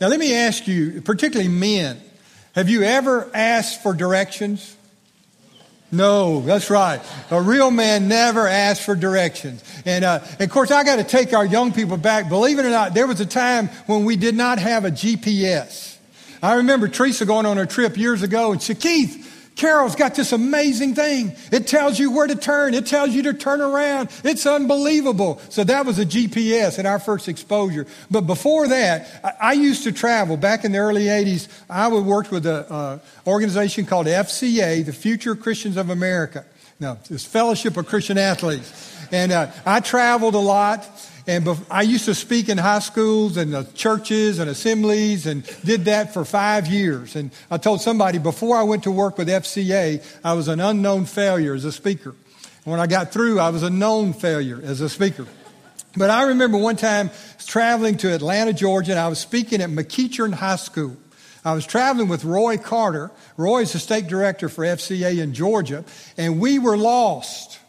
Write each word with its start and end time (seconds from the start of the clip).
now 0.00 0.08
let 0.08 0.20
me 0.20 0.34
ask 0.34 0.66
you, 0.66 1.00
particularly 1.02 1.48
men, 1.48 2.00
have 2.54 2.68
you 2.68 2.82
ever 2.82 3.30
asked 3.34 3.82
for 3.82 3.92
directions? 3.92 4.76
No, 5.92 6.40
that's 6.40 6.68
right. 6.68 7.00
A 7.30 7.40
real 7.40 7.70
man 7.70 8.08
never 8.08 8.48
asks 8.48 8.84
for 8.84 8.96
directions. 8.96 9.62
And, 9.84 10.04
uh, 10.04 10.20
of 10.40 10.50
course, 10.50 10.70
I 10.70 10.82
got 10.82 10.96
to 10.96 11.04
take 11.04 11.32
our 11.32 11.46
young 11.46 11.72
people 11.72 11.96
back. 11.96 12.28
Believe 12.28 12.58
it 12.58 12.66
or 12.66 12.70
not, 12.70 12.92
there 12.92 13.06
was 13.06 13.20
a 13.20 13.26
time 13.26 13.68
when 13.86 14.04
we 14.04 14.16
did 14.16 14.34
not 14.34 14.58
have 14.58 14.84
a 14.84 14.90
GPS. 14.90 15.96
I 16.42 16.54
remember 16.54 16.88
Teresa 16.88 17.24
going 17.24 17.46
on 17.46 17.58
a 17.58 17.66
trip 17.66 17.96
years 17.96 18.22
ago 18.22 18.52
and 18.52 18.60
said, 18.60 18.80
Keith, 18.80 19.35
Carol's 19.56 19.96
got 19.96 20.14
this 20.14 20.32
amazing 20.32 20.94
thing. 20.94 21.34
It 21.50 21.66
tells 21.66 21.98
you 21.98 22.10
where 22.10 22.26
to 22.26 22.36
turn. 22.36 22.74
It 22.74 22.86
tells 22.86 23.10
you 23.10 23.22
to 23.22 23.32
turn 23.32 23.62
around. 23.62 24.10
It's 24.22 24.46
unbelievable. 24.46 25.40
So 25.48 25.64
that 25.64 25.86
was 25.86 25.98
a 25.98 26.04
GPS 26.04 26.78
in 26.78 26.84
our 26.84 26.98
first 26.98 27.26
exposure. 27.26 27.86
But 28.10 28.22
before 28.22 28.68
that, 28.68 29.36
I, 29.40 29.54
used 29.54 29.84
to 29.84 29.92
travel. 29.92 30.36
Back 30.36 30.66
in 30.66 30.72
the 30.72 30.78
early 30.78 31.04
80s, 31.04 31.48
I 31.70 31.88
would 31.88 32.04
work 32.04 32.30
with 32.30 32.44
an 32.44 33.00
organization 33.26 33.86
called 33.86 34.06
FCA, 34.06 34.84
the 34.84 34.92
Future 34.92 35.34
Christians 35.34 35.78
of 35.78 35.88
America. 35.88 36.44
No, 36.78 36.98
it's 37.08 37.24
Fellowship 37.24 37.78
of 37.78 37.86
Christian 37.86 38.18
Athletes. 38.18 38.94
And 39.10 39.32
uh, 39.32 39.50
I 39.64 39.80
traveled 39.80 40.34
a 40.34 40.38
lot. 40.38 40.86
And 41.28 41.48
I 41.70 41.82
used 41.82 42.04
to 42.04 42.14
speak 42.14 42.48
in 42.48 42.56
high 42.56 42.78
schools 42.78 43.36
and 43.36 43.74
churches 43.74 44.38
and 44.38 44.48
assemblies 44.48 45.26
and 45.26 45.44
did 45.64 45.86
that 45.86 46.14
for 46.14 46.24
five 46.24 46.68
years. 46.68 47.16
And 47.16 47.32
I 47.50 47.58
told 47.58 47.80
somebody 47.80 48.18
before 48.18 48.56
I 48.56 48.62
went 48.62 48.84
to 48.84 48.92
work 48.92 49.18
with 49.18 49.28
FCA, 49.28 50.04
I 50.22 50.32
was 50.34 50.46
an 50.46 50.60
unknown 50.60 51.04
failure 51.04 51.54
as 51.54 51.64
a 51.64 51.72
speaker. 51.72 52.14
When 52.62 52.78
I 52.78 52.86
got 52.86 53.12
through, 53.12 53.40
I 53.40 53.50
was 53.50 53.64
a 53.64 53.70
known 53.70 54.12
failure 54.12 54.60
as 54.62 54.80
a 54.80 54.88
speaker. 54.88 55.26
But 55.96 56.10
I 56.10 56.24
remember 56.24 56.58
one 56.58 56.76
time 56.76 57.10
traveling 57.44 57.96
to 57.98 58.14
Atlanta, 58.14 58.52
Georgia, 58.52 58.92
and 58.92 59.00
I 59.00 59.08
was 59.08 59.18
speaking 59.18 59.60
at 59.60 59.70
McEachern 59.70 60.34
High 60.34 60.56
School. 60.56 60.96
I 61.44 61.54
was 61.54 61.64
traveling 61.64 62.08
with 62.08 62.24
Roy 62.24 62.56
Carter. 62.56 63.10
Roy 63.36 63.62
is 63.62 63.72
the 63.72 63.78
state 63.78 64.06
director 64.06 64.48
for 64.48 64.64
FCA 64.64 65.22
in 65.22 65.32
Georgia, 65.32 65.84
and 66.16 66.38
we 66.38 66.58
were 66.58 66.76
lost. 66.76 67.60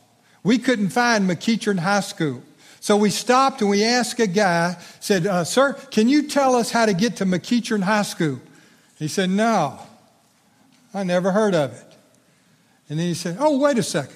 We 0.44 0.58
couldn't 0.58 0.90
find 0.90 1.30
McEachern 1.30 1.80
High 1.80 2.02
School. 2.02 2.44
So 2.88 2.96
we 2.96 3.10
stopped 3.10 3.60
and 3.60 3.70
we 3.70 3.84
asked 3.84 4.18
a 4.22 4.28
guy, 4.28 4.78
said, 5.02 5.28
uh, 5.28 5.44
Sir, 5.44 5.74
can 5.74 6.08
you 6.08 6.30
tell 6.30 6.56
us 6.56 6.72
how 6.72 6.86
to 6.86 6.94
get 6.94 7.18
to 7.18 7.26
McEachern 7.26 7.84
High 7.84 8.04
School? 8.04 8.40
He 8.98 9.10
said, 9.10 9.30
No, 9.30 9.78
I 10.94 11.04
never 11.04 11.34
heard 11.34 11.54
of 11.54 11.74
it. 11.74 11.98
And 12.88 12.98
then 12.98 13.08
he 13.08 13.14
said, 13.14 13.36
Oh, 13.42 13.58
wait 13.58 13.78
a 13.78 13.84
second. 13.84 14.16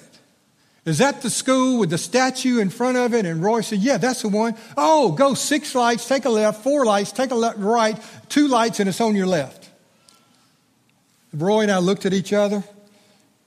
Is 0.86 0.96
that 1.00 1.20
the 1.20 1.28
school 1.28 1.80
with 1.80 1.90
the 1.90 1.98
statue 1.98 2.60
in 2.60 2.70
front 2.70 2.96
of 2.96 3.12
it? 3.12 3.26
And 3.26 3.42
Roy 3.44 3.60
said, 3.60 3.80
Yeah, 3.80 3.98
that's 3.98 4.22
the 4.22 4.28
one. 4.28 4.56
Oh, 4.74 5.12
go 5.12 5.34
six 5.34 5.74
lights, 5.74 6.08
take 6.08 6.24
a 6.24 6.30
left, 6.30 6.62
four 6.62 6.86
lights, 6.86 7.12
take 7.12 7.30
a 7.30 7.34
left, 7.34 7.58
right, 7.58 8.02
two 8.30 8.48
lights, 8.48 8.80
and 8.80 8.88
it's 8.88 9.02
on 9.02 9.14
your 9.14 9.26
left. 9.26 9.68
Roy 11.34 11.60
and 11.60 11.70
I 11.70 11.76
looked 11.76 12.06
at 12.06 12.14
each 12.14 12.32
other. 12.32 12.64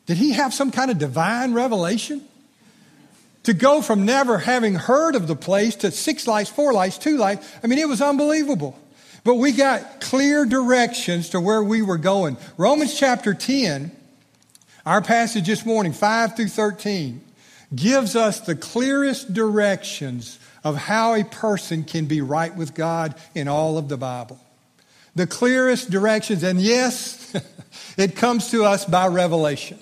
Did 0.06 0.17
he 0.17 0.34
have 0.34 0.54
some 0.54 0.70
kind 0.70 0.92
of 0.92 1.00
divine 1.00 1.56
revelation? 1.56 2.22
To 3.46 3.54
go 3.54 3.82
from 3.82 4.06
never 4.06 4.40
having 4.40 4.76
heard 4.76 5.16
of 5.16 5.28
the 5.28 5.36
place 5.36 5.76
to 5.78 5.92
six 5.92 6.28
lights, 6.28 6.50
four 6.50 6.74
lights, 6.74 6.98
two 6.98 7.18
lights. 7.18 7.48
I 7.64 7.68
mean, 7.68 7.80
it 7.80 7.88
was 7.88 8.02
unbelievable. 8.02 8.78
But 9.24 9.36
we 9.36 9.52
got 9.52 10.02
clear 10.02 10.46
directions 10.46 11.30
to 11.30 11.40
where 11.40 11.64
we 11.64 11.82
were 11.82 11.98
going. 11.98 12.38
Romans 12.58 12.98
chapter 12.98 13.34
10, 13.34 13.92
our 14.86 15.02
passage 15.02 15.48
this 15.48 15.66
morning, 15.66 15.94
5 15.94 16.36
through 16.36 16.50
13, 16.50 17.22
gives 17.76 18.16
us 18.16 18.40
the 18.40 18.56
clearest 18.56 19.34
directions 19.34 20.40
of 20.64 20.76
how 20.76 21.14
a 21.14 21.23
person 21.23 21.84
can 21.84 22.06
be 22.06 22.22
right 22.22 22.56
with 22.56 22.73
God 22.73 23.16
in 23.34 23.48
all 23.48 23.78
of 23.78 23.90
the 23.90 23.98
Bible. 23.98 24.40
The 25.16 25.28
clearest 25.28 25.90
directions, 25.90 26.44
and 26.44 26.60
yes, 26.60 27.34
it 27.98 28.16
comes 28.16 28.52
to 28.52 28.66
us 28.66 28.86
by 28.86 29.08
revelation 29.08 29.80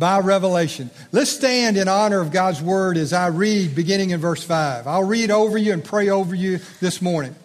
by 0.00 0.18
revelation. 0.18 0.90
Let's 1.12 1.30
stand 1.30 1.76
in 1.76 1.86
honor 1.86 2.20
of 2.20 2.32
God's 2.32 2.62
word 2.62 2.96
as 2.96 3.12
I 3.12 3.26
read 3.26 3.74
beginning 3.76 4.10
in 4.10 4.18
verse 4.18 4.42
5. 4.42 4.86
I'll 4.86 5.04
read 5.04 5.30
over 5.30 5.58
you 5.58 5.74
and 5.74 5.84
pray 5.84 6.08
over 6.08 6.34
you 6.34 6.58
this 6.80 7.02
morning. 7.02 7.36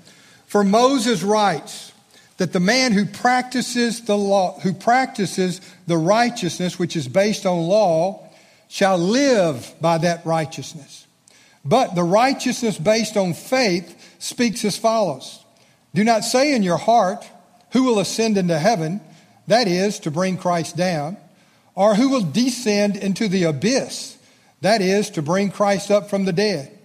For 0.48 0.64
Moses 0.64 1.22
writes 1.22 1.92
that 2.38 2.54
the 2.54 2.62
man 2.62 2.94
who 2.94 3.06
practices 3.06 4.06
the 4.06 4.18
law, 4.18 4.58
who 4.62 4.74
practices 4.74 5.60
the 5.86 5.98
righteousness 5.98 6.80
which 6.80 6.96
is 6.96 7.10
based 7.10 7.46
on 7.46 7.68
law 7.68 8.28
shall 8.70 8.98
live 8.98 9.76
by 9.82 9.98
that 9.98 10.26
righteousness. 10.26 11.06
But 11.66 11.94
the 11.94 12.04
righteousness 12.04 12.78
based 12.78 13.18
on 13.18 13.34
faith 13.34 14.16
speaks 14.20 14.64
as 14.64 14.78
follows. 14.78 15.44
Do 15.94 16.06
not 16.06 16.24
say 16.24 16.56
in 16.56 16.64
your 16.64 16.78
heart, 16.78 17.30
who 17.72 17.84
will 17.84 18.00
ascend 18.00 18.38
into 18.38 18.58
heaven? 18.58 19.02
That 19.48 19.68
is 19.68 20.00
to 20.00 20.12
bring 20.12 20.38
Christ 20.38 20.78
down 20.78 21.18
or 21.76 21.96
who 21.96 22.10
will 22.10 22.22
descend 22.22 22.96
into 22.96 23.28
the 23.28 23.44
abyss, 23.44 24.18
that 24.62 24.82
is, 24.82 25.10
to 25.12 25.22
bring 25.22 25.52
Christ 25.52 25.92
up 25.92 26.10
from 26.10 26.26
the 26.26 26.34
dead. 26.34 26.78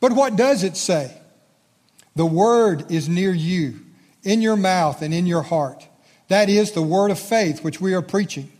But 0.00 0.12
what 0.12 0.36
does 0.36 0.62
it 0.62 0.76
say? 0.76 1.16
The 2.14 2.26
word 2.26 2.90
is 2.90 3.08
near 3.08 3.32
you, 3.32 3.80
in 4.22 4.42
your 4.42 4.56
mouth 4.56 5.02
and 5.02 5.12
in 5.12 5.26
your 5.26 5.42
heart. 5.42 5.86
That 6.28 6.48
is 6.48 6.72
the 6.72 6.82
word 6.82 7.10
of 7.10 7.18
faith 7.18 7.62
which 7.62 7.80
we 7.80 7.94
are 7.94 8.02
preaching. 8.02 8.50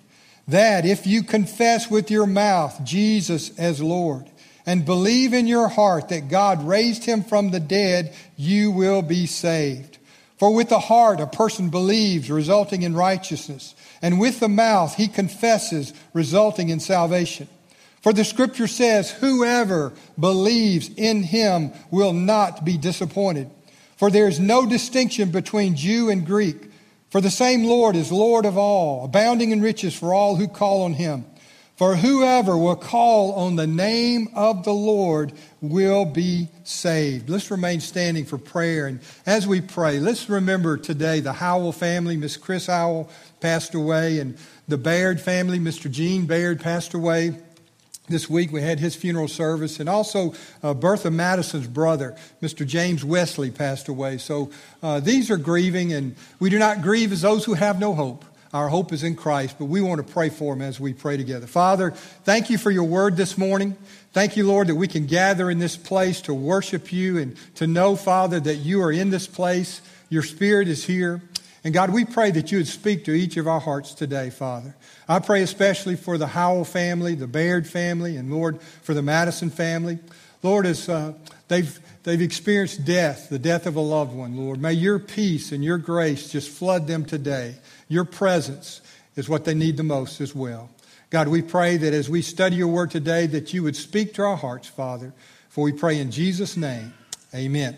That 0.49 0.85
if 0.85 1.07
you 1.07 1.23
confess 1.23 1.91
with 1.91 2.11
your 2.11 2.27
mouth 2.27 2.83
Jesus 2.85 3.57
as 3.59 3.81
Lord 3.81 4.29
and 4.67 4.85
believe 4.85 5.33
in 5.33 5.47
your 5.47 5.69
heart 5.69 6.09
that 6.09 6.29
God 6.29 6.67
raised 6.67 7.05
him 7.05 7.23
from 7.23 7.51
the 7.51 7.61
dead, 7.61 8.15
you 8.37 8.71
will 8.71 9.03
be 9.03 9.27
saved. 9.27 9.92
For 10.43 10.53
with 10.53 10.71
the 10.71 10.81
heart 10.81 11.21
a 11.21 11.29
person 11.29 11.71
believes, 11.71 12.29
resulting 12.29 12.83
in 12.83 12.97
righteousness 12.97 13.77
and 14.03 14.19
with 14.19 14.41
the 14.41 14.49
mouth 14.49 14.97
he 14.97 15.07
confesses, 15.07 15.95
resulting 16.15 16.69
in 16.69 16.81
salvation. 16.81 17.47
For 18.01 18.13
the 18.13 18.25
scripture 18.25 18.67
says, 18.67 19.13
Whoever 19.13 19.93
believes 20.19 20.91
in 20.97 21.23
him 21.23 21.73
will 21.93 22.13
not 22.13 22.65
be 22.65 22.77
disappointed. 22.77 23.51
For 23.97 24.11
there 24.11 24.27
is 24.27 24.41
no 24.41 24.67
distinction 24.67 25.31
between 25.31 25.77
Jew 25.77 26.11
and 26.11 26.27
Greek. 26.27 26.73
For 27.11 27.21
the 27.21 27.31
same 27.31 27.63
Lord 27.63 27.95
is 27.95 28.11
Lord 28.11 28.45
of 28.45 28.59
all, 28.59 29.05
abounding 29.05 29.53
in 29.53 29.63
riches 29.63 29.95
for 29.95 30.13
all 30.13 30.35
who 30.35 30.49
call 30.49 30.83
on 30.83 30.95
him. 30.95 31.25
For 31.77 31.97
whoever 31.97 32.57
will 32.57 32.77
call 32.77 33.33
on 33.33 33.57
the 33.57 33.67
name 33.67 34.29
of 34.35 34.63
the 34.63 34.75
Lord 34.75 35.33
will 35.63 36.05
be 36.05 36.49
saved. 36.65 37.31
Let's 37.31 37.51
remain 37.51 37.81
standing 37.81 38.27
for 38.27 38.37
prayer. 38.37 38.87
And 38.87 39.01
as 39.25 39.47
we 39.47 39.63
pray, 39.63 39.99
let's 39.99 40.29
remember 40.29 40.77
today 40.77 41.21
the 41.21 41.33
Howell 41.33 41.73
family. 41.73 42.17
Miss 42.17 42.37
Chris 42.37 42.67
Howell 42.67 43.11
passed 43.41 43.75
away, 43.75 44.19
and 44.19 44.37
the 44.69 44.77
Baird 44.77 45.21
family, 45.21 45.59
Mr. 45.59 45.91
Gene 45.91 46.27
Baird, 46.27 46.61
passed 46.61 46.95
away. 46.95 47.37
This 48.09 48.29
week 48.29 48.53
we 48.53 48.61
had 48.61 48.79
his 48.79 48.95
funeral 48.95 49.29
service, 49.29 49.81
and 49.81 49.89
also 49.89 50.35
uh, 50.63 50.75
Bertha 50.75 51.11
Madison's 51.11 51.67
brother, 51.67 52.15
Mr. 52.43 52.67
James 52.67 53.03
Wesley, 53.03 53.51
passed 53.51 53.89
away. 53.89 54.19
So 54.19 54.51
uh, 54.83 55.01
these 55.01 55.31
are 55.31 55.39
grieving, 55.39 55.93
and 55.95 56.17
we 56.39 56.51
do 56.51 56.59
not 56.59 56.83
grieve 56.83 57.13
as 57.13 57.23
those 57.23 57.45
who 57.45 57.55
have 57.55 57.81
no 57.81 57.95
hope. 57.95 58.25
Our 58.53 58.69
hope 58.69 58.93
is 58.93 59.03
in 59.03 59.17
Christ, 59.17 59.57
but 59.59 59.65
we 59.65 59.81
want 59.81 60.07
to 60.07 60.13
pray 60.13 60.29
for 60.29 60.53
him 60.53 60.61
as 60.61 60.79
we 60.79 60.93
pray 60.93 61.17
together. 61.17 61.47
Father, 61.47 61.93
thank 62.25 62.51
you 62.51 62.59
for 62.59 62.71
your 62.71 62.85
word 62.85 63.17
this 63.17 63.39
morning. 63.39 63.77
Thank 64.13 64.37
you, 64.37 64.47
Lord, 64.47 64.67
that 64.67 64.75
we 64.75 64.89
can 64.89 65.07
gather 65.07 65.51
in 65.51 65.59
this 65.59 65.77
place 65.79 66.21
to 66.23 66.35
worship 66.35 66.93
you 66.93 67.17
and 67.17 67.35
to 67.55 67.67
know, 67.67 67.97
Father, 67.97 68.39
that 68.41 68.57
you 68.57 68.83
are 68.83 68.93
in 68.93 69.09
this 69.09 69.27
place. 69.27 69.81
Your 70.11 70.23
spirit 70.23 70.69
is 70.69 70.85
here. 70.85 71.23
And 71.65 71.73
God, 71.73 71.91
we 71.91 72.05
pray 72.05 72.31
that 72.33 72.53
you 72.53 72.59
would 72.59 72.69
speak 72.69 73.07
to 73.07 73.13
each 73.13 73.39
of 73.39 73.49
our 73.49 73.61
hearts 73.61 73.95
today, 73.95 74.29
Father. 74.29 74.75
I 75.09 75.21
pray 75.21 75.43
especially 75.43 75.97
for 75.97 76.19
the 76.19 76.27
Howell 76.27 76.67
family, 76.67 77.15
the 77.15 77.27
Baird 77.27 77.67
family, 77.67 78.17
and 78.17 78.31
Lord, 78.31 78.61
for 78.61 78.93
the 78.93 79.03
Madison 79.03 79.49
family. 79.49 79.99
Lord, 80.43 80.67
as 80.67 80.89
uh, 80.89 81.15
they've 81.49 81.79
they've 82.03 82.21
experienced 82.21 82.85
death, 82.85 83.29
the 83.31 83.39
death 83.39 83.67
of 83.67 83.77
a 83.77 83.81
loved 83.81 84.15
one, 84.15 84.37
Lord. 84.37 84.61
May 84.61 84.73
your 84.73 84.99
peace 84.99 85.53
and 85.53 85.65
your 85.65 85.79
grace 85.79 86.31
just 86.31 86.51
flood 86.51 86.87
them 86.87 87.05
today. 87.05 87.55
Your 87.93 88.07
presence 88.07 88.81
is 89.17 89.29
what 89.29 89.45
they 89.45 89.53
need 89.53 89.77
the 89.77 89.83
most 89.83 90.23
as 90.23 90.35
well. 90.35 90.71
God, 91.11 91.29
we 91.29 91.43
pray 91.43 91.77
that 91.77 91.93
as 91.93 92.09
we 92.09 92.23
study 92.23 92.57
your 92.57 92.69
word 92.69 92.91
today, 92.91 93.27
that 93.27 93.53
you 93.53 93.63
would 93.65 93.77
speak 93.77 94.15
to 94.15 94.23
our 94.23 94.37
hearts, 94.37 94.67
Father. 94.67 95.13
For 95.51 95.63
we 95.63 95.73
pray 95.73 96.01
in 96.01 96.11
Jesus' 96.11 96.57
name. 96.57 96.95
Amen. 97.35 97.77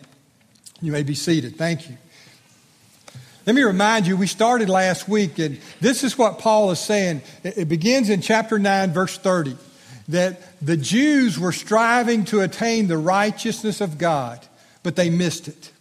You 0.80 0.92
may 0.92 1.02
be 1.02 1.16
seated. 1.16 1.56
Thank 1.56 1.90
you. 1.90 1.96
Let 3.44 3.56
me 3.56 3.64
remind 3.64 4.06
you, 4.06 4.16
we 4.16 4.28
started 4.28 4.68
last 4.68 5.08
week, 5.08 5.40
and 5.40 5.58
this 5.80 6.04
is 6.04 6.16
what 6.16 6.38
Paul 6.38 6.70
is 6.70 6.78
saying. 6.78 7.22
It 7.42 7.68
begins 7.68 8.08
in 8.08 8.20
chapter 8.20 8.56
9, 8.56 8.92
verse 8.92 9.18
30, 9.18 9.56
that 10.06 10.40
the 10.64 10.76
Jews 10.76 11.40
were 11.40 11.50
striving 11.50 12.24
to 12.26 12.40
attain 12.40 12.86
the 12.86 12.98
righteousness 12.98 13.80
of 13.80 13.98
God, 13.98 14.46
but 14.84 14.94
they 14.94 15.10
missed 15.10 15.48
it. 15.48 15.72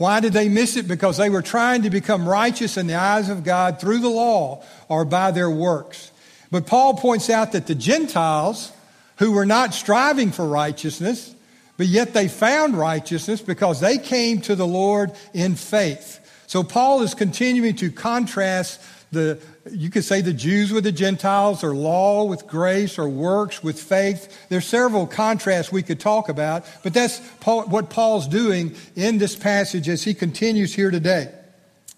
Why 0.00 0.20
did 0.20 0.32
they 0.32 0.48
miss 0.48 0.78
it? 0.78 0.88
Because 0.88 1.18
they 1.18 1.28
were 1.28 1.42
trying 1.42 1.82
to 1.82 1.90
become 1.90 2.26
righteous 2.26 2.78
in 2.78 2.86
the 2.86 2.94
eyes 2.94 3.28
of 3.28 3.44
God 3.44 3.78
through 3.78 3.98
the 3.98 4.08
law 4.08 4.64
or 4.88 5.04
by 5.04 5.30
their 5.30 5.50
works. 5.50 6.10
But 6.50 6.64
Paul 6.64 6.94
points 6.94 7.28
out 7.28 7.52
that 7.52 7.66
the 7.66 7.74
Gentiles, 7.74 8.72
who 9.18 9.32
were 9.32 9.44
not 9.44 9.74
striving 9.74 10.32
for 10.32 10.48
righteousness, 10.48 11.34
but 11.76 11.86
yet 11.86 12.14
they 12.14 12.28
found 12.28 12.78
righteousness 12.78 13.42
because 13.42 13.80
they 13.80 13.98
came 13.98 14.40
to 14.40 14.54
the 14.54 14.66
Lord 14.66 15.12
in 15.34 15.54
faith. 15.54 16.18
So 16.46 16.62
Paul 16.62 17.02
is 17.02 17.12
continuing 17.12 17.76
to 17.76 17.90
contrast 17.90 18.80
the, 19.12 19.40
you 19.70 19.90
could 19.90 20.04
say 20.04 20.20
the 20.20 20.32
Jews 20.32 20.72
with 20.72 20.84
the 20.84 20.92
Gentiles, 20.92 21.64
or 21.64 21.74
law 21.74 22.24
with 22.24 22.46
grace, 22.46 22.98
or 22.98 23.08
works 23.08 23.62
with 23.62 23.80
faith. 23.80 24.46
There's 24.48 24.66
several 24.66 25.06
contrasts 25.06 25.72
we 25.72 25.82
could 25.82 25.98
talk 25.98 26.28
about, 26.28 26.64
but 26.82 26.94
that's 26.94 27.20
Paul, 27.40 27.64
what 27.64 27.90
Paul's 27.90 28.28
doing 28.28 28.76
in 28.94 29.18
this 29.18 29.34
passage 29.34 29.88
as 29.88 30.04
he 30.04 30.14
continues 30.14 30.74
here 30.74 30.90
today. 30.90 31.32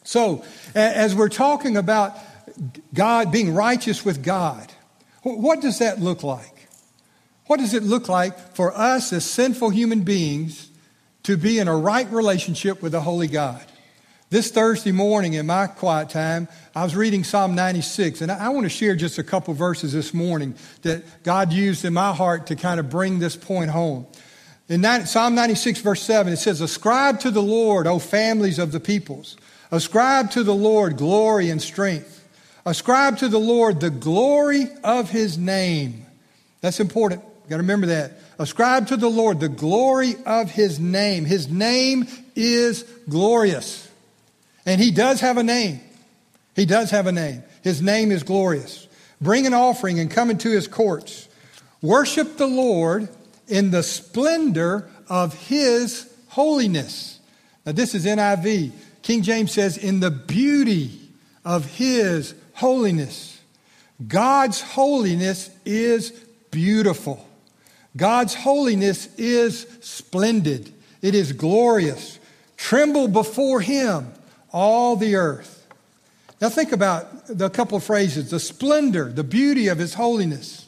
So, 0.05 0.45
as 0.75 1.15
we're 1.15 1.29
talking 1.29 1.77
about 1.77 2.17
God 2.93 3.31
being 3.31 3.55
righteous 3.55 4.05
with 4.05 4.23
God, 4.23 4.73
what 5.23 5.61
does 5.61 5.79
that 5.79 6.01
look 6.01 6.23
like? 6.23 6.69
What 7.47 7.61
does 7.61 7.75
it 7.75 7.83
look 7.83 8.09
like 8.09 8.55
for 8.55 8.77
us 8.77 9.13
as 9.13 9.25
sinful 9.25 9.71
human 9.71 10.01
beings 10.01 10.71
to 11.25 11.37
be 11.37 11.59
in 11.59 11.69
a 11.69 11.77
right 11.77 12.11
relationship 12.11 12.83
with 12.83 12.93
the 12.93 13.03
Holy 13.03 13.29
God? 13.29 13.65
This 14.33 14.51
Thursday 14.51 14.93
morning 14.93 15.35
in 15.35 15.45
my 15.45 15.67
quiet 15.67 16.09
time, 16.09 16.49
I 16.75 16.85
was 16.85 16.97
reading 16.97 17.23
Psalm 17.23 17.55
96, 17.55 18.23
and 18.23 18.33
I, 18.33 18.49
want 18.49 18.65
to 18.65 18.71
share 18.71 18.97
just 18.97 19.19
a 19.19 19.23
couple 19.23 19.53
verses 19.53 19.93
this 19.93 20.15
morning 20.15 20.55
that 20.81 21.23
God 21.23 21.53
used 21.53 21.85
in 21.85 21.93
my 21.93 22.15
heart 22.15 22.47
to 22.47 22.57
kind 22.57 22.81
of 22.81 22.89
bring 22.89 23.19
this 23.19 23.37
point 23.37 23.69
home. 23.69 24.07
In 24.71 24.83
Psalm 25.05 25.35
96, 25.35 25.83
verse 25.83 26.01
7, 26.01 26.33
it 26.33 26.39
says, 26.39 26.63
Ascribe 26.63 27.21
to 27.21 27.31
the 27.31 27.43
Lord, 27.43 27.87
O 27.87 27.99
families 27.99 28.59
of 28.59 28.73
the 28.73 28.81
peoples. 28.81 29.37
Ascribe 29.71 30.31
to 30.31 30.43
the 30.43 30.55
Lord 30.55 30.97
glory 30.97 31.51
and 31.51 31.61
strength. 31.61 32.27
Ascribe 32.65 33.19
to 33.19 33.29
the 33.29 33.39
Lord 33.39 33.81
the 33.81 33.91
glory 33.91 34.65
of 34.83 35.11
his 35.11 35.37
name. 35.37 36.07
That's 36.63 36.81
important. 36.81 37.21
You've 37.23 37.51
got 37.51 37.57
to 37.57 37.63
remember 37.65 37.89
that. 37.89 38.13
Ascribe 38.39 38.87
to 38.87 38.97
the 38.97 39.11
Lord 39.11 39.41
the 39.41 39.51
glory 39.51 40.15
of 40.25 40.51
his 40.51 40.81
name. 40.81 41.27
His 41.27 41.51
name 41.51 42.09
is 42.35 42.85
glorious. 43.11 43.91
And 44.65 44.81
he 44.81 44.91
does 44.91 45.21
have 45.21 45.39
a 45.39 45.43
name. 45.43 45.81
He 46.55 46.67
does 46.67 46.91
have 46.91 47.07
a 47.07 47.13
name. 47.13 47.43
His 47.63 47.81
name 47.81 48.11
is 48.13 48.23
glorious. 48.23 48.87
Bring 49.21 49.47
an 49.47 49.55
offering 49.55 49.99
and 49.99 50.11
come 50.11 50.31
into 50.31 50.51
his 50.51 50.69
courts. 50.69 51.29
Worship 51.81 52.37
the 52.37 52.47
Lord 52.47 53.09
in 53.49 53.71
the 53.71 53.83
splendor 53.83 54.89
of 55.09 55.35
his 55.35 56.13
holiness. 56.29 57.19
Now, 57.65 57.73
this 57.73 57.95
is 57.95 58.05
NIV. 58.05 58.73
King 59.03 59.23
James 59.23 59.53
says, 59.53 59.77
in 59.77 60.01
the 60.01 60.11
beauty 60.11 61.01
of 61.45 61.65
his 61.67 62.35
holiness. 62.55 63.41
God's 64.07 64.61
holiness 64.61 65.51
is 65.65 66.11
beautiful. 66.51 67.27
God's 67.97 68.35
holiness 68.35 69.09
is 69.17 69.67
splendid. 69.81 70.73
It 71.03 71.15
is 71.15 71.33
glorious. 71.33 72.19
Tremble 72.57 73.09
before 73.09 73.61
him 73.61 74.13
all 74.53 74.97
the 74.97 75.17
earth. 75.17 75.67
Now 76.41 76.49
think 76.49 76.73
about 76.73 77.27
the 77.29 77.49
couple 77.49 77.79
phrases 77.81 78.31
the 78.31 78.41
splendor, 78.41 79.11
the 79.11 79.25
beauty 79.25 79.69
of 79.69 79.79
his 79.79 79.95
holiness, 79.95 80.67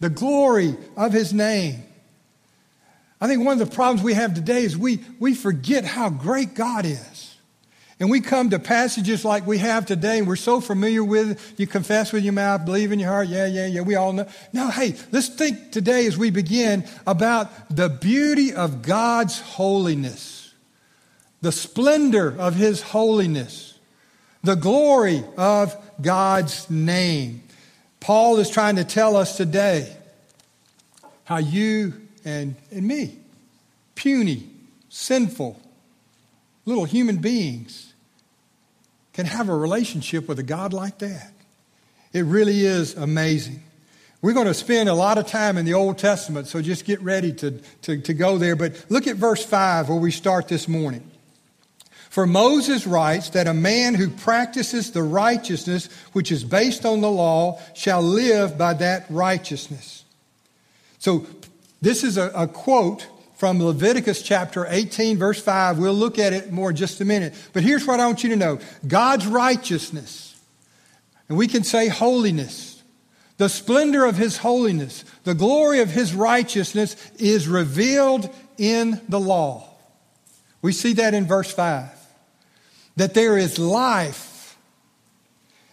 the 0.00 0.10
glory 0.10 0.74
of 0.96 1.12
his 1.12 1.32
name. 1.32 1.82
I 3.20 3.28
think 3.28 3.44
one 3.44 3.60
of 3.60 3.68
the 3.68 3.74
problems 3.74 4.02
we 4.02 4.14
have 4.14 4.34
today 4.34 4.62
is 4.64 4.76
we, 4.76 5.00
we 5.18 5.34
forget 5.34 5.84
how 5.84 6.10
great 6.10 6.54
God 6.54 6.84
is. 6.84 7.34
And 7.98 8.10
we 8.10 8.20
come 8.20 8.50
to 8.50 8.58
passages 8.58 9.24
like 9.24 9.46
we 9.46 9.56
have 9.56 9.86
today, 9.86 10.18
and 10.18 10.28
we're 10.28 10.36
so 10.36 10.60
familiar 10.60 11.02
with 11.02 11.54
you 11.58 11.66
confess 11.66 12.12
with 12.12 12.24
your 12.24 12.34
mouth, 12.34 12.66
believe 12.66 12.92
in 12.92 12.98
your 12.98 13.08
heart, 13.08 13.28
yeah, 13.28 13.46
yeah, 13.46 13.66
yeah, 13.66 13.80
we 13.80 13.94
all 13.94 14.12
know. 14.12 14.28
No, 14.52 14.68
hey, 14.68 14.96
let's 15.12 15.28
think 15.28 15.72
today 15.72 16.06
as 16.06 16.18
we 16.18 16.28
begin 16.28 16.84
about 17.06 17.74
the 17.74 17.88
beauty 17.88 18.52
of 18.52 18.82
God's 18.82 19.40
holiness 19.40 20.35
the 21.40 21.52
splendor 21.52 22.34
of 22.38 22.54
His 22.54 22.82
holiness, 22.82 23.78
the 24.42 24.54
glory 24.54 25.24
of 25.36 25.76
God's 26.00 26.68
name. 26.70 27.42
Paul 28.00 28.38
is 28.38 28.50
trying 28.50 28.76
to 28.76 28.84
tell 28.84 29.16
us 29.16 29.36
today 29.36 29.96
how 31.24 31.38
you 31.38 31.94
and, 32.24 32.56
and 32.70 32.86
me, 32.86 33.18
puny, 33.94 34.48
sinful, 34.88 35.60
little 36.64 36.84
human 36.84 37.18
beings, 37.18 37.94
can 39.12 39.26
have 39.26 39.48
a 39.48 39.56
relationship 39.56 40.28
with 40.28 40.38
a 40.38 40.42
God 40.42 40.72
like 40.72 40.98
that. 40.98 41.32
It 42.12 42.22
really 42.22 42.64
is 42.64 42.94
amazing. 42.94 43.62
We're 44.22 44.32
going 44.32 44.46
to 44.46 44.54
spend 44.54 44.88
a 44.88 44.94
lot 44.94 45.18
of 45.18 45.26
time 45.26 45.58
in 45.58 45.64
the 45.64 45.74
Old 45.74 45.98
Testament, 45.98 46.48
so 46.48 46.62
just 46.62 46.84
get 46.84 47.00
ready 47.00 47.32
to, 47.34 47.60
to, 47.82 48.00
to 48.00 48.14
go 48.14 48.38
there. 48.38 48.56
But 48.56 48.84
look 48.88 49.06
at 49.06 49.16
verse 49.16 49.44
5 49.44 49.88
where 49.88 49.98
we 49.98 50.10
start 50.10 50.48
this 50.48 50.66
morning. 50.66 51.10
For 52.16 52.26
Moses 52.26 52.86
writes 52.86 53.28
that 53.28 53.46
a 53.46 53.52
man 53.52 53.92
who 53.94 54.08
practices 54.08 54.90
the 54.90 55.02
righteousness 55.02 55.90
which 56.14 56.32
is 56.32 56.44
based 56.44 56.86
on 56.86 57.02
the 57.02 57.10
law 57.10 57.60
shall 57.74 58.00
live 58.00 58.56
by 58.56 58.72
that 58.72 59.04
righteousness. 59.10 60.02
So, 60.98 61.26
this 61.82 62.02
is 62.02 62.16
a, 62.16 62.30
a, 62.34 62.48
quote 62.48 63.06
from 63.34 63.62
Leviticus 63.62 64.22
chapter 64.22 64.66
18, 64.66 65.18
verse 65.18 65.42
5. 65.42 65.78
We'll 65.78 65.92
look 65.92 66.18
at 66.18 66.32
it 66.32 66.50
more 66.50 66.70
in 66.70 66.76
just 66.76 67.02
a 67.02 67.04
minute. 67.04 67.34
But 67.52 67.62
here's 67.62 67.86
what 67.86 68.00
I 68.00 68.06
want 68.06 68.24
you 68.24 68.30
to 68.30 68.36
know 68.36 68.60
God's 68.88 69.26
righteousness, 69.26 70.40
and 71.28 71.36
we 71.36 71.46
can 71.46 71.64
say 71.64 71.88
holiness, 71.88 72.82
the 73.36 73.50
splendor 73.50 74.06
of 74.06 74.16
his 74.16 74.38
holiness, 74.38 75.04
the 75.24 75.34
glory 75.34 75.80
of 75.80 75.90
his 75.90 76.14
righteousness 76.14 76.96
is 77.18 77.46
revealed 77.46 78.34
in 78.56 79.02
the 79.06 79.20
law. 79.20 79.68
We 80.62 80.72
see 80.72 80.94
that 80.94 81.12
in 81.12 81.26
verse 81.26 81.52
5 81.52 81.95
that 82.96 83.14
there 83.14 83.38
is 83.38 83.58
life. 83.58 84.56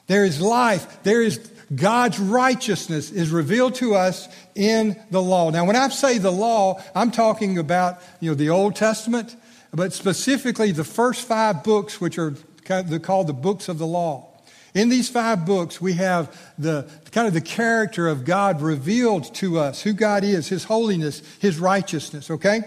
There 0.08 0.26
is 0.26 0.42
life. 0.42 1.02
There 1.04 1.22
is 1.22 1.38
God's 1.74 2.20
righteousness 2.20 3.12
is 3.12 3.32
revealed 3.32 3.76
to 3.76 3.96
us 3.96 4.28
in 4.54 5.02
the 5.10 5.22
law. 5.22 5.50
Now, 5.50 5.66
when 5.66 5.76
I 5.76 5.88
say 5.90 6.18
the 6.18 6.32
law, 6.32 6.82
I'm 6.94 7.12
talking 7.12 7.58
about 7.58 8.02
you 8.20 8.30
know 8.30 8.36
the 8.36 8.50
Old 8.50 8.76
Testament, 8.76 9.36
but 9.74 9.94
specifically 9.94 10.72
the 10.72 10.84
first 10.84 11.28
five 11.28 11.64
books, 11.64 12.00
which 12.00 12.20
are 12.20 12.36
called 12.66 13.28
the 13.28 13.34
books 13.34 13.70
of 13.70 13.78
the 13.78 13.88
law. 13.88 14.30
In 14.74 14.90
these 14.90 15.10
five 15.10 15.46
books, 15.46 15.80
we 15.80 15.94
have 15.94 16.36
the 16.58 16.90
kind 17.12 17.28
of 17.28 17.34
the 17.34 17.42
character 17.42 18.08
of 18.08 18.26
God 18.26 18.62
revealed 18.62 19.34
to 19.36 19.60
us, 19.60 19.82
who 19.82 19.94
God 19.94 20.24
is, 20.24 20.48
His 20.48 20.64
holiness, 20.66 21.22
His 21.40 21.60
righteousness. 21.60 22.30
Okay, 22.30 22.62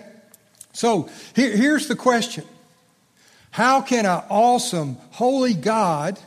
so 0.73 1.09
here, 1.35 1.57
here's 1.57 1.89
the 1.89 1.97
question: 1.97 2.45
how 3.57 3.81
can 3.81 4.05
an 4.05 4.23
awesome, 4.29 4.99
holy 5.13 5.55
God 5.55 6.21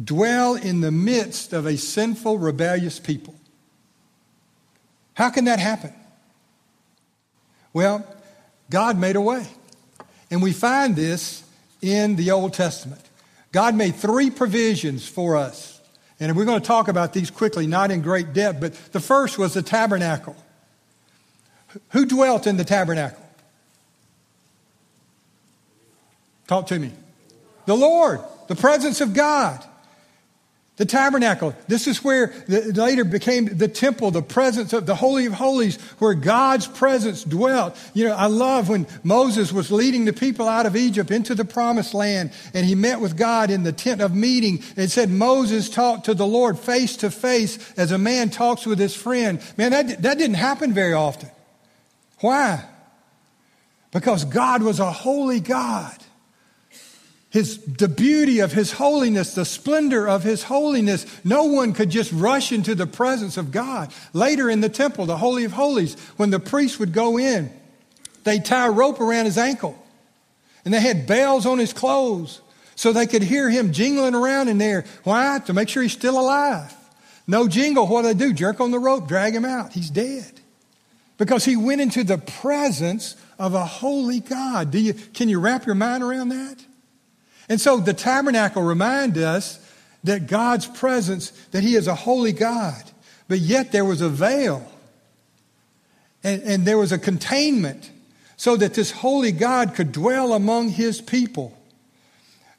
dwell 0.00 0.54
in 0.54 0.82
the 0.82 0.92
midst 0.92 1.52
of 1.52 1.66
a 1.66 1.76
sinful, 1.76 2.38
rebellious 2.38 3.00
people? 3.00 3.34
How 5.14 5.30
can 5.30 5.46
that 5.46 5.58
happen? 5.58 5.92
Well, 7.72 8.06
God 8.70 8.96
made 8.96 9.16
a 9.16 9.20
way. 9.20 9.44
And 10.30 10.40
we 10.40 10.52
find 10.52 10.94
this 10.94 11.42
in 11.82 12.14
the 12.14 12.30
Old 12.30 12.54
Testament. 12.54 13.02
God 13.50 13.74
made 13.74 13.96
three 13.96 14.30
provisions 14.30 15.08
for 15.08 15.36
us. 15.36 15.80
And 16.20 16.36
we're 16.36 16.44
going 16.44 16.60
to 16.60 16.66
talk 16.66 16.86
about 16.86 17.12
these 17.12 17.32
quickly, 17.32 17.66
not 17.66 17.90
in 17.90 18.00
great 18.00 18.32
depth, 18.32 18.60
but 18.60 18.74
the 18.92 19.00
first 19.00 19.38
was 19.38 19.54
the 19.54 19.62
tabernacle. 19.62 20.36
Who 21.90 22.06
dwelt 22.06 22.46
in 22.46 22.58
the 22.58 22.64
tabernacle? 22.64 23.23
Talk 26.46 26.66
to 26.68 26.78
me. 26.78 26.92
The 27.66 27.74
Lord, 27.74 28.20
the 28.48 28.56
presence 28.56 29.00
of 29.00 29.14
God. 29.14 29.64
The 30.76 30.84
tabernacle. 30.84 31.54
This 31.68 31.86
is 31.86 32.02
where 32.02 32.34
the, 32.48 32.72
later 32.72 33.04
became 33.04 33.44
the 33.44 33.68
temple, 33.68 34.10
the 34.10 34.22
presence 34.22 34.72
of 34.72 34.86
the 34.86 34.96
Holy 34.96 35.26
of 35.26 35.32
Holies, 35.32 35.80
where 36.00 36.14
God's 36.14 36.66
presence 36.66 37.22
dwelt. 37.22 37.78
You 37.94 38.08
know, 38.08 38.16
I 38.16 38.26
love 38.26 38.70
when 38.70 38.88
Moses 39.04 39.52
was 39.52 39.70
leading 39.70 40.04
the 40.04 40.12
people 40.12 40.48
out 40.48 40.66
of 40.66 40.74
Egypt 40.74 41.12
into 41.12 41.36
the 41.36 41.44
promised 41.44 41.94
land 41.94 42.32
and 42.54 42.66
he 42.66 42.74
met 42.74 43.00
with 43.00 43.16
God 43.16 43.50
in 43.50 43.62
the 43.62 43.72
tent 43.72 44.00
of 44.00 44.16
meeting 44.16 44.64
and 44.76 44.90
said 44.90 45.10
Moses 45.10 45.70
talked 45.70 46.06
to 46.06 46.14
the 46.14 46.26
Lord 46.26 46.58
face 46.58 46.96
to 46.98 47.10
face 47.12 47.72
as 47.76 47.92
a 47.92 47.98
man 47.98 48.30
talks 48.30 48.66
with 48.66 48.80
his 48.80 48.96
friend. 48.96 49.40
Man, 49.56 49.70
that, 49.70 50.02
that 50.02 50.18
didn't 50.18 50.34
happen 50.34 50.72
very 50.72 50.92
often. 50.92 51.30
Why? 52.18 52.64
Because 53.92 54.24
God 54.24 54.60
was 54.60 54.80
a 54.80 54.90
holy 54.90 55.38
God 55.38 56.03
his, 57.34 57.58
the 57.58 57.88
beauty 57.88 58.38
of 58.38 58.52
his 58.52 58.70
holiness, 58.70 59.34
the 59.34 59.44
splendor 59.44 60.06
of 60.06 60.22
his 60.22 60.44
holiness. 60.44 61.04
No 61.24 61.46
one 61.46 61.72
could 61.72 61.90
just 61.90 62.12
rush 62.12 62.52
into 62.52 62.76
the 62.76 62.86
presence 62.86 63.36
of 63.36 63.50
God. 63.50 63.92
Later 64.12 64.48
in 64.48 64.60
the 64.60 64.68
temple, 64.68 65.04
the 65.04 65.16
Holy 65.16 65.42
of 65.42 65.50
Holies, 65.50 65.96
when 66.16 66.30
the 66.30 66.38
priest 66.38 66.78
would 66.78 66.92
go 66.92 67.18
in, 67.18 67.50
they'd 68.22 68.44
tie 68.44 68.68
a 68.68 68.70
rope 68.70 69.00
around 69.00 69.24
his 69.24 69.36
ankle. 69.36 69.76
And 70.64 70.72
they 70.72 70.78
had 70.78 71.08
bells 71.08 71.44
on 71.44 71.58
his 71.58 71.72
clothes 71.72 72.40
so 72.76 72.92
they 72.92 73.08
could 73.08 73.24
hear 73.24 73.50
him 73.50 73.72
jingling 73.72 74.14
around 74.14 74.46
in 74.46 74.58
there. 74.58 74.84
Why? 75.02 75.40
To 75.46 75.52
make 75.52 75.68
sure 75.68 75.82
he's 75.82 75.90
still 75.90 76.20
alive. 76.20 76.72
No 77.26 77.48
jingle. 77.48 77.88
What 77.88 78.02
do 78.02 78.14
they 78.14 78.26
do? 78.26 78.32
Jerk 78.32 78.60
on 78.60 78.70
the 78.70 78.78
rope, 78.78 79.08
drag 79.08 79.34
him 79.34 79.44
out. 79.44 79.72
He's 79.72 79.90
dead. 79.90 80.40
Because 81.18 81.44
he 81.44 81.56
went 81.56 81.80
into 81.80 82.04
the 82.04 82.18
presence 82.18 83.16
of 83.40 83.54
a 83.54 83.64
holy 83.64 84.20
God. 84.20 84.70
Do 84.70 84.78
you, 84.78 84.94
can 84.94 85.28
you 85.28 85.40
wrap 85.40 85.66
your 85.66 85.74
mind 85.74 86.04
around 86.04 86.28
that? 86.28 86.64
And 87.48 87.60
so 87.60 87.78
the 87.78 87.92
tabernacle 87.92 88.62
reminds 88.62 89.18
us 89.18 89.58
that 90.04 90.26
God's 90.26 90.66
presence, 90.66 91.30
that 91.50 91.62
He 91.62 91.74
is 91.74 91.86
a 91.86 91.94
holy 91.94 92.32
God, 92.32 92.82
but 93.28 93.38
yet 93.38 93.72
there 93.72 93.84
was 93.84 94.00
a 94.00 94.08
veil 94.08 94.70
and, 96.22 96.42
and 96.42 96.64
there 96.64 96.78
was 96.78 96.90
a 96.90 96.98
containment 96.98 97.90
so 98.36 98.56
that 98.56 98.74
this 98.74 98.90
holy 98.90 99.30
God 99.30 99.74
could 99.74 99.92
dwell 99.92 100.32
among 100.32 100.70
His 100.70 101.00
people. 101.00 101.56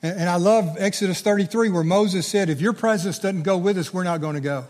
And, 0.02 0.22
and 0.22 0.30
I 0.30 0.36
love 0.36 0.78
Exodus 0.80 1.22
33 1.22 1.70
where 1.70 1.84
Moses 1.84 2.28
said, 2.28 2.50
If 2.50 2.62
your 2.62 2.74
presence 2.74 3.20
doesn't 3.20 3.44
go 3.44 3.58
with 3.58 3.78
us, 3.78 3.94
we're 3.94 4.04
not 4.04 4.22
going 4.22 4.36
to 4.36 4.42
go. 4.42 4.66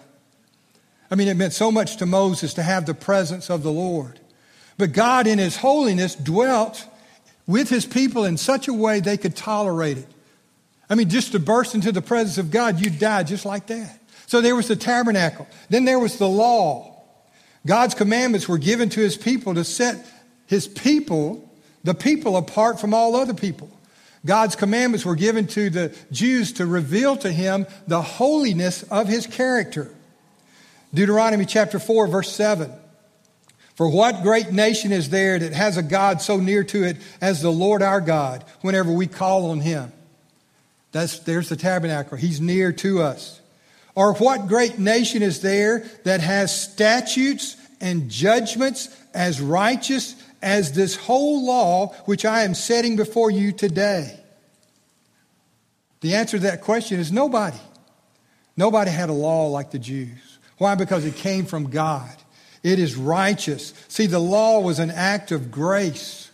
I 1.12 1.16
mean, 1.16 1.28
it 1.28 1.38
meant 1.38 1.54
so 1.54 1.72
much 1.72 1.98
to 1.98 2.06
Moses 2.06 2.56
to 2.56 2.64
have 2.64 2.86
the 2.86 2.94
presence 2.94 3.50
of 3.50 3.62
the 3.62 3.72
Lord. 3.72 4.20
But 4.78 4.94
God, 4.94 5.28
in 5.28 5.40
His 5.40 5.58
holiness, 5.58 6.16
dwelt 6.16 6.86
with 7.48 7.70
His 7.70 7.86
people 7.86 8.26
in 8.26 8.38
such 8.38 8.68
a 8.68 8.74
way 8.74 9.00
they 9.00 9.18
could 9.18 9.36
tolerate 9.36 9.98
it. 9.98 10.08
I 10.90 10.96
mean, 10.96 11.10
just 11.10 11.32
to 11.32 11.40
burst 11.40 11.76
into 11.76 11.92
the 11.92 12.02
presence 12.02 12.38
of 12.38 12.52
God, 12.52 12.80
you'd 12.80 13.00
die 13.00 13.24
just 13.24 13.46
like 13.46 13.68
that. 13.68 14.00
So 14.28 14.42
there 14.42 14.56
was 14.56 14.68
the 14.68 14.76
tabernacle. 14.76 15.48
Then 15.70 15.86
there 15.86 16.00
was 16.00 16.18
the 16.18 16.28
law. 16.28 17.04
God's 17.66 17.96
commandments 17.96 18.48
were 18.48 18.58
given 18.58 18.90
to 18.90 19.00
His 19.00 19.18
people 19.18 19.56
to 19.56 19.64
set 19.64 20.06
His 20.48 20.68
people, 20.68 21.50
the 21.84 21.96
people, 21.96 22.38
apart 22.38 22.80
from 22.80 22.94
all 22.94 23.16
other 23.16 23.34
people. 23.34 23.70
God's 24.26 24.56
commandments 24.56 25.06
were 25.06 25.16
given 25.16 25.46
to 25.48 25.70
the 25.70 25.96
Jews 26.12 26.54
to 26.54 26.66
reveal 26.66 27.16
to 27.18 27.32
Him 27.32 27.68
the 27.88 28.02
holiness 28.02 28.84
of 28.84 29.08
His 29.08 29.28
character. 29.28 29.92
Deuteronomy 30.94 31.46
chapter 31.46 31.78
4, 31.78 32.08
verse 32.08 32.32
7. 32.32 32.72
For 33.76 33.90
what 33.90 34.24
great 34.24 34.52
nation 34.52 34.92
is 34.94 35.10
there 35.10 35.38
that 35.38 35.54
has 35.54 35.78
a 35.78 35.84
God 35.84 36.22
so 36.22 36.38
near 36.38 36.64
to 36.64 36.84
it 36.84 36.98
as 37.20 37.42
the 37.42 37.52
Lord 37.52 37.82
our 37.82 38.02
God 38.02 38.46
whenever 38.62 38.92
we 38.92 39.06
call 39.06 39.52
on 39.52 39.60
him? 39.60 39.92
That's, 40.94 41.20
there's 41.20 41.50
the 41.50 41.58
tabernacle. 41.58 42.18
He's 42.18 42.40
near 42.40 42.72
to 42.72 43.02
us. 43.02 43.42
Or 43.94 44.14
what 44.14 44.48
great 44.48 44.80
nation 44.80 45.22
is 45.22 45.42
there 45.42 45.80
that 46.06 46.22
has 46.22 46.58
statutes 46.58 47.58
and 47.82 48.10
judgments 48.10 48.90
as 49.14 49.42
righteous 49.42 50.16
as 50.42 50.72
this 50.72 50.96
whole 50.96 51.46
law 51.46 51.88
which 52.06 52.24
I 52.24 52.44
am 52.44 52.54
setting 52.54 52.96
before 52.96 53.30
you 53.30 53.52
today? 53.52 54.18
The 56.00 56.16
answer 56.16 56.38
to 56.38 56.44
that 56.44 56.62
question 56.62 57.00
is 57.00 57.12
nobody. 57.12 57.58
Nobody 58.56 58.92
had 58.92 59.10
a 59.10 59.14
law 59.14 59.48
like 59.48 59.72
the 59.72 59.80
Jews. 59.80 60.40
Why? 60.58 60.76
Because 60.76 61.04
it 61.04 61.16
came 61.16 61.46
from 61.46 61.70
God. 61.70 62.16
It 62.66 62.80
is 62.80 62.96
righteous. 62.96 63.76
See, 63.90 64.08
the 64.08 64.18
law 64.18 64.60
was 64.60 64.80
an 64.80 64.90
act 64.90 65.32
of 65.32 65.52
grace. 65.52 66.32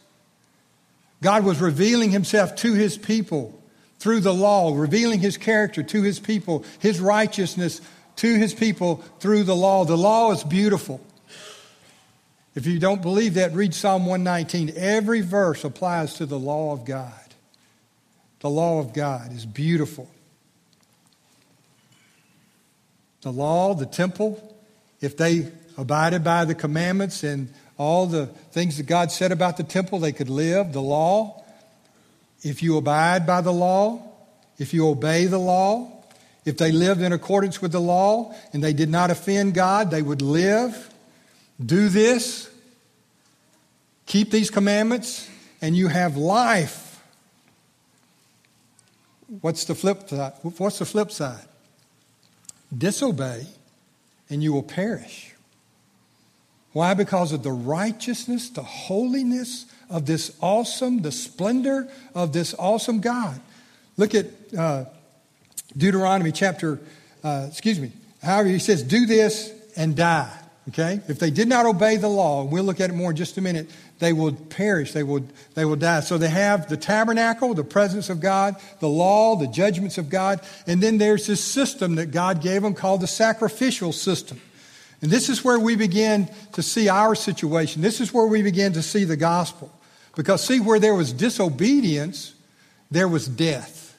God 1.21 1.43
was 1.43 1.59
revealing 1.59 2.11
himself 2.11 2.55
to 2.57 2.73
his 2.73 2.97
people 2.97 3.61
through 3.99 4.21
the 4.21 4.33
law, 4.33 4.73
revealing 4.73 5.19
his 5.19 5.35
character 5.35 5.83
to 5.83 6.01
his 6.01 6.19
people, 6.21 6.63
his 6.79 7.01
righteousness 7.01 7.81
to 8.15 8.33
his 8.33 8.53
people 8.53 9.03
through 9.19 9.43
the 9.43 9.55
law. 9.55 9.83
The 9.83 9.97
law 9.97 10.31
is 10.31 10.41
beautiful. 10.43 11.01
If 12.55 12.65
you 12.65 12.79
don't 12.79 13.01
believe 13.01 13.33
that, 13.33 13.53
read 13.53 13.73
Psalm 13.73 14.05
119. 14.05 14.71
Every 14.77 15.19
verse 15.19 15.65
applies 15.65 16.13
to 16.13 16.25
the 16.25 16.39
law 16.39 16.71
of 16.71 16.85
God. 16.85 17.13
The 18.39 18.49
law 18.49 18.79
of 18.79 18.93
God 18.93 19.33
is 19.33 19.45
beautiful 19.45 20.09
the 23.21 23.31
law, 23.31 23.73
the 23.73 23.85
temple, 23.85 24.55
if 24.99 25.15
they 25.15 25.51
abided 25.77 26.23
by 26.23 26.45
the 26.45 26.55
commandments 26.55 27.23
and 27.23 27.53
all 27.77 28.05
the 28.05 28.27
things 28.51 28.77
that 28.77 28.85
God 28.85 29.11
said 29.11 29.31
about 29.31 29.57
the 29.57 29.63
temple, 29.63 29.99
they 29.99 30.11
could 30.11 30.29
live. 30.29 30.73
The 30.73 30.81
law, 30.81 31.43
if 32.43 32.61
you 32.61 32.77
abide 32.77 33.25
by 33.25 33.41
the 33.41 33.53
law, 33.53 34.01
if 34.57 34.73
you 34.73 34.87
obey 34.87 35.25
the 35.25 35.39
law, 35.39 35.91
if 36.45 36.57
they 36.57 36.71
lived 36.71 37.01
in 37.01 37.13
accordance 37.13 37.61
with 37.61 37.71
the 37.71 37.81
law 37.81 38.33
and 38.53 38.63
they 38.63 38.73
did 38.73 38.89
not 38.89 39.11
offend 39.11 39.53
God, 39.53 39.91
they 39.91 40.01
would 40.01 40.21
live. 40.21 40.89
Do 41.63 41.89
this, 41.89 42.49
keep 44.05 44.31
these 44.31 44.49
commandments, 44.49 45.29
and 45.61 45.75
you 45.75 45.87
have 45.87 46.17
life. 46.17 47.03
What's 49.41 49.65
the 49.65 49.75
flip 49.75 50.09
side? 50.09 50.33
What's 50.41 50.79
the 50.79 50.85
flip 50.85 51.11
side? 51.11 51.45
disobey, 52.75 53.45
and 54.29 54.41
you 54.41 54.53
will 54.53 54.63
perish. 54.63 55.30
Why? 56.73 56.93
Because 56.93 57.33
of 57.33 57.43
the 57.43 57.51
righteousness, 57.51 58.49
the 58.49 58.63
holiness 58.63 59.65
of 59.89 60.05
this 60.05 60.35
awesome, 60.41 61.01
the 61.01 61.11
splendor 61.11 61.89
of 62.15 62.31
this 62.31 62.55
awesome 62.57 63.01
God. 63.01 63.39
Look 63.97 64.15
at 64.15 64.27
uh, 64.57 64.85
Deuteronomy 65.75 66.31
chapter, 66.31 66.79
uh, 67.23 67.47
excuse 67.49 67.79
me, 67.79 67.91
however, 68.23 68.47
he 68.47 68.59
says, 68.59 68.83
do 68.83 69.05
this 69.05 69.51
and 69.75 69.95
die. 69.95 70.31
Okay? 70.69 71.01
If 71.07 71.19
they 71.19 71.31
did 71.31 71.47
not 71.47 71.65
obey 71.65 71.97
the 71.97 72.07
law, 72.07 72.43
we'll 72.43 72.63
look 72.63 72.79
at 72.79 72.89
it 72.89 72.93
more 72.93 73.09
in 73.09 73.17
just 73.17 73.37
a 73.37 73.41
minute, 73.41 73.69
they 73.99 74.13
will 74.13 74.31
perish, 74.31 74.93
they 74.93 75.03
will, 75.03 75.25
they 75.55 75.65
will 75.65 75.75
die. 75.75 75.99
So 76.01 76.17
they 76.17 76.29
have 76.29 76.69
the 76.69 76.77
tabernacle, 76.77 77.53
the 77.53 77.63
presence 77.63 78.09
of 78.09 78.19
God, 78.19 78.55
the 78.79 78.87
law, 78.87 79.35
the 79.35 79.47
judgments 79.47 79.97
of 79.97 80.09
God, 80.09 80.39
and 80.67 80.81
then 80.81 80.97
there's 80.97 81.27
this 81.27 81.43
system 81.43 81.95
that 81.95 82.11
God 82.11 82.41
gave 82.41 82.61
them 82.61 82.73
called 82.73 83.01
the 83.01 83.07
sacrificial 83.07 83.91
system. 83.91 84.39
And 85.01 85.09
this 85.09 85.29
is 85.29 85.43
where 85.43 85.59
we 85.59 85.75
begin 85.75 86.29
to 86.53 86.61
see 86.61 86.87
our 86.87 87.15
situation. 87.15 87.81
This 87.81 87.99
is 87.99 88.13
where 88.13 88.27
we 88.27 88.43
begin 88.43 88.73
to 88.73 88.83
see 88.83 89.03
the 89.03 89.17
gospel. 89.17 89.71
Because, 90.15 90.45
see, 90.45 90.59
where 90.59 90.79
there 90.79 90.93
was 90.93 91.11
disobedience, 91.13 92.35
there 92.91 93.07
was 93.07 93.27
death. 93.27 93.97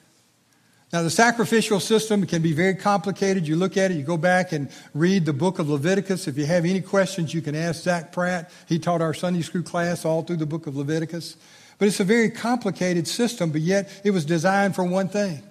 Now, 0.93 1.01
the 1.01 1.09
sacrificial 1.09 1.79
system 1.79 2.25
can 2.27 2.43
be 2.43 2.53
very 2.53 2.75
complicated. 2.75 3.47
You 3.47 3.55
look 3.55 3.77
at 3.77 3.89
it, 3.89 3.95
you 3.95 4.03
go 4.03 4.15
back 4.15 4.51
and 4.51 4.69
read 4.93 5.25
the 5.25 5.33
book 5.33 5.57
of 5.57 5.67
Leviticus. 5.67 6.27
If 6.27 6.37
you 6.37 6.45
have 6.45 6.65
any 6.65 6.81
questions, 6.81 7.33
you 7.33 7.41
can 7.41 7.55
ask 7.55 7.81
Zach 7.81 8.11
Pratt. 8.11 8.51
He 8.69 8.77
taught 8.77 9.01
our 9.01 9.15
Sunday 9.15 9.41
school 9.41 9.63
class 9.63 10.05
all 10.05 10.21
through 10.21 10.37
the 10.37 10.45
book 10.45 10.67
of 10.67 10.77
Leviticus. 10.77 11.35
But 11.79 11.87
it's 11.87 11.99
a 11.99 12.05
very 12.05 12.29
complicated 12.29 13.07
system, 13.07 13.49
but 13.49 13.61
yet 13.61 13.89
it 14.05 14.11
was 14.11 14.23
designed 14.23 14.75
for 14.75 14.83
one 14.83 15.09
thing 15.09 15.41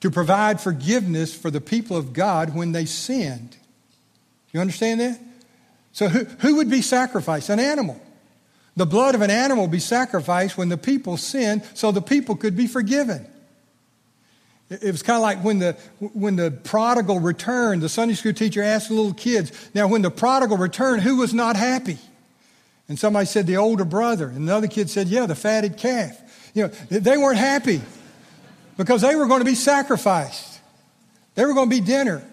to 0.00 0.10
provide 0.10 0.60
forgiveness 0.60 1.34
for 1.36 1.50
the 1.50 1.60
people 1.60 1.96
of 1.96 2.12
God 2.12 2.54
when 2.54 2.70
they 2.70 2.84
sinned. 2.84 3.56
You 4.56 4.62
understand 4.62 5.00
that? 5.00 5.20
So, 5.92 6.08
who, 6.08 6.24
who 6.24 6.56
would 6.56 6.70
be 6.70 6.80
sacrificed? 6.80 7.50
An 7.50 7.60
animal. 7.60 8.00
The 8.74 8.86
blood 8.86 9.14
of 9.14 9.20
an 9.20 9.30
animal 9.30 9.68
be 9.68 9.80
sacrificed 9.80 10.56
when 10.56 10.70
the 10.70 10.78
people 10.78 11.18
sinned 11.18 11.62
so 11.74 11.92
the 11.92 12.00
people 12.00 12.36
could 12.36 12.56
be 12.56 12.66
forgiven. 12.66 13.26
It 14.70 14.90
was 14.90 15.02
kind 15.02 15.16
of 15.16 15.20
like 15.20 15.44
when 15.44 15.58
the, 15.58 15.72
when 15.98 16.36
the 16.36 16.52
prodigal 16.52 17.20
returned, 17.20 17.82
the 17.82 17.90
Sunday 17.90 18.14
school 18.14 18.32
teacher 18.32 18.62
asked 18.62 18.88
the 18.88 18.94
little 18.94 19.12
kids, 19.12 19.52
now 19.74 19.88
when 19.88 20.00
the 20.00 20.10
prodigal 20.10 20.56
returned, 20.56 21.02
who 21.02 21.16
was 21.16 21.34
not 21.34 21.56
happy? 21.56 21.98
And 22.88 22.98
somebody 22.98 23.26
said 23.26 23.46
the 23.46 23.58
older 23.58 23.84
brother. 23.84 24.28
And 24.28 24.38
another 24.38 24.68
kid 24.68 24.88
said, 24.88 25.08
yeah, 25.08 25.26
the 25.26 25.34
fatted 25.34 25.76
calf. 25.76 26.50
You 26.54 26.62
know, 26.62 26.68
they 26.68 27.18
weren't 27.18 27.36
happy 27.36 27.82
because 28.78 29.02
they 29.02 29.16
were 29.16 29.26
going 29.26 29.40
to 29.40 29.44
be 29.44 29.54
sacrificed. 29.54 30.60
They 31.34 31.44
were 31.44 31.52
going 31.52 31.68
to 31.68 31.76
be 31.76 31.82
dinner. 31.82 32.26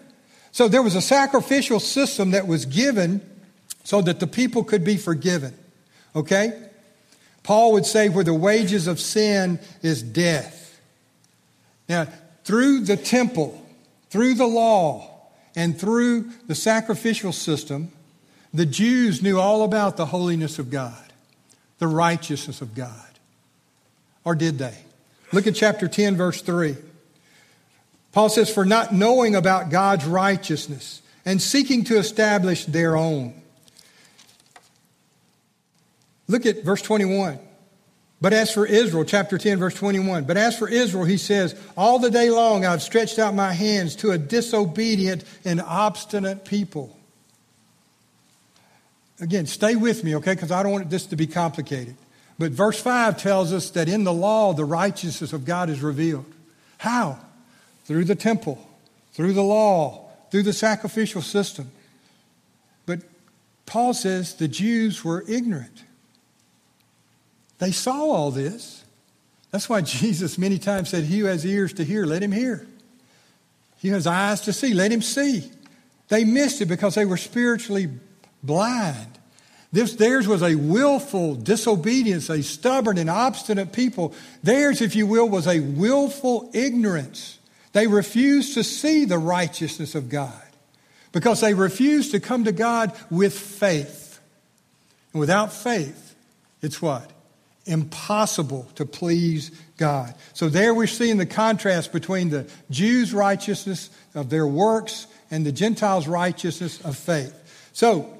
So 0.54 0.68
there 0.68 0.84
was 0.84 0.94
a 0.94 1.02
sacrificial 1.02 1.80
system 1.80 2.30
that 2.30 2.46
was 2.46 2.64
given 2.64 3.28
so 3.82 4.00
that 4.02 4.20
the 4.20 4.28
people 4.28 4.62
could 4.62 4.84
be 4.84 4.96
forgiven. 4.96 5.52
Okay? 6.14 6.52
Paul 7.42 7.72
would 7.72 7.84
say, 7.84 8.08
where 8.08 8.22
the 8.22 8.34
wages 8.34 8.86
of 8.86 9.00
sin 9.00 9.58
is 9.82 10.00
death. 10.00 10.80
Now, 11.88 12.06
through 12.44 12.84
the 12.84 12.96
temple, 12.96 13.66
through 14.10 14.34
the 14.34 14.46
law, 14.46 15.10
and 15.56 15.76
through 15.76 16.30
the 16.46 16.54
sacrificial 16.54 17.32
system, 17.32 17.90
the 18.52 18.64
Jews 18.64 19.20
knew 19.20 19.40
all 19.40 19.64
about 19.64 19.96
the 19.96 20.06
holiness 20.06 20.60
of 20.60 20.70
God, 20.70 21.12
the 21.80 21.88
righteousness 21.88 22.60
of 22.60 22.76
God. 22.76 23.18
Or 24.22 24.36
did 24.36 24.58
they? 24.58 24.78
Look 25.32 25.48
at 25.48 25.56
chapter 25.56 25.88
10, 25.88 26.16
verse 26.16 26.42
3. 26.42 26.76
Paul 28.14 28.28
says, 28.28 28.48
For 28.48 28.64
not 28.64 28.94
knowing 28.94 29.34
about 29.34 29.70
God's 29.70 30.06
righteousness 30.06 31.02
and 31.24 31.42
seeking 31.42 31.82
to 31.84 31.98
establish 31.98 32.64
their 32.64 32.96
own. 32.96 33.34
Look 36.28 36.46
at 36.46 36.62
verse 36.62 36.80
21. 36.80 37.40
But 38.20 38.32
as 38.32 38.52
for 38.52 38.64
Israel, 38.64 39.04
chapter 39.04 39.36
10, 39.36 39.58
verse 39.58 39.74
21, 39.74 40.24
but 40.24 40.36
as 40.36 40.56
for 40.56 40.68
Israel, 40.68 41.04
he 41.04 41.16
says, 41.16 41.60
All 41.76 41.98
the 41.98 42.10
day 42.10 42.30
long 42.30 42.64
I've 42.64 42.82
stretched 42.82 43.18
out 43.18 43.34
my 43.34 43.52
hands 43.52 43.96
to 43.96 44.12
a 44.12 44.18
disobedient 44.18 45.24
and 45.44 45.60
obstinate 45.60 46.44
people. 46.44 46.96
Again, 49.20 49.46
stay 49.46 49.74
with 49.74 50.04
me, 50.04 50.14
okay, 50.16 50.34
because 50.34 50.52
I 50.52 50.62
don't 50.62 50.72
want 50.72 50.88
this 50.88 51.06
to 51.06 51.16
be 51.16 51.26
complicated. 51.26 51.96
But 52.38 52.52
verse 52.52 52.80
5 52.80 53.18
tells 53.18 53.52
us 53.52 53.70
that 53.70 53.88
in 53.88 54.04
the 54.04 54.12
law, 54.12 54.54
the 54.54 54.64
righteousness 54.64 55.32
of 55.32 55.44
God 55.44 55.68
is 55.68 55.82
revealed. 55.82 56.24
How? 56.78 57.18
Through 57.84 58.04
the 58.04 58.14
temple, 58.14 58.66
through 59.12 59.32
the 59.32 59.42
law, 59.42 60.08
through 60.30 60.42
the 60.42 60.52
sacrificial 60.52 61.22
system. 61.22 61.70
But 62.86 63.00
Paul 63.66 63.94
says 63.94 64.34
the 64.34 64.48
Jews 64.48 65.04
were 65.04 65.24
ignorant. 65.28 65.84
They 67.58 67.72
saw 67.72 68.10
all 68.10 68.30
this. 68.30 68.84
That's 69.50 69.68
why 69.68 69.82
Jesus 69.82 70.36
many 70.36 70.58
times 70.58 70.88
said, 70.88 71.04
He 71.04 71.20
who 71.20 71.26
has 71.26 71.46
ears 71.46 71.72
to 71.74 71.84
hear, 71.84 72.04
let 72.04 72.22
him 72.22 72.32
hear. 72.32 72.66
He 73.78 73.88
who 73.88 73.94
has 73.94 74.06
eyes 74.06 74.40
to 74.42 74.52
see, 74.52 74.74
let 74.74 74.90
him 74.90 75.02
see. 75.02 75.50
They 76.08 76.24
missed 76.24 76.60
it 76.60 76.66
because 76.66 76.94
they 76.94 77.04
were 77.04 77.16
spiritually 77.16 77.88
blind. 78.42 79.18
This, 79.72 79.94
theirs 79.94 80.28
was 80.28 80.42
a 80.42 80.54
willful 80.54 81.34
disobedience, 81.34 82.30
a 82.30 82.42
stubborn 82.42 82.96
and 82.96 83.10
obstinate 83.10 83.72
people. 83.72 84.14
Theirs, 84.42 84.80
if 84.80 84.94
you 84.94 85.06
will, 85.06 85.28
was 85.28 85.46
a 85.46 85.60
willful 85.60 86.50
ignorance. 86.54 87.38
They 87.74 87.88
refuse 87.88 88.54
to 88.54 88.62
see 88.62 89.04
the 89.04 89.18
righteousness 89.18 89.96
of 89.96 90.08
God 90.08 90.32
because 91.10 91.40
they 91.40 91.54
refuse 91.54 92.12
to 92.12 92.20
come 92.20 92.44
to 92.44 92.52
God 92.52 92.92
with 93.10 93.36
faith. 93.36 94.20
And 95.12 95.18
without 95.20 95.52
faith, 95.52 96.14
it's 96.62 96.80
what? 96.80 97.10
Impossible 97.66 98.68
to 98.76 98.86
please 98.86 99.50
God. 99.76 100.14
So 100.34 100.48
there 100.48 100.72
we're 100.72 100.86
seeing 100.86 101.16
the 101.16 101.26
contrast 101.26 101.92
between 101.92 102.30
the 102.30 102.48
Jews' 102.70 103.12
righteousness 103.12 103.90
of 104.14 104.30
their 104.30 104.46
works 104.46 105.08
and 105.32 105.44
the 105.44 105.52
Gentiles' 105.52 106.06
righteousness 106.06 106.80
of 106.84 106.96
faith. 106.96 107.34
So, 107.72 108.16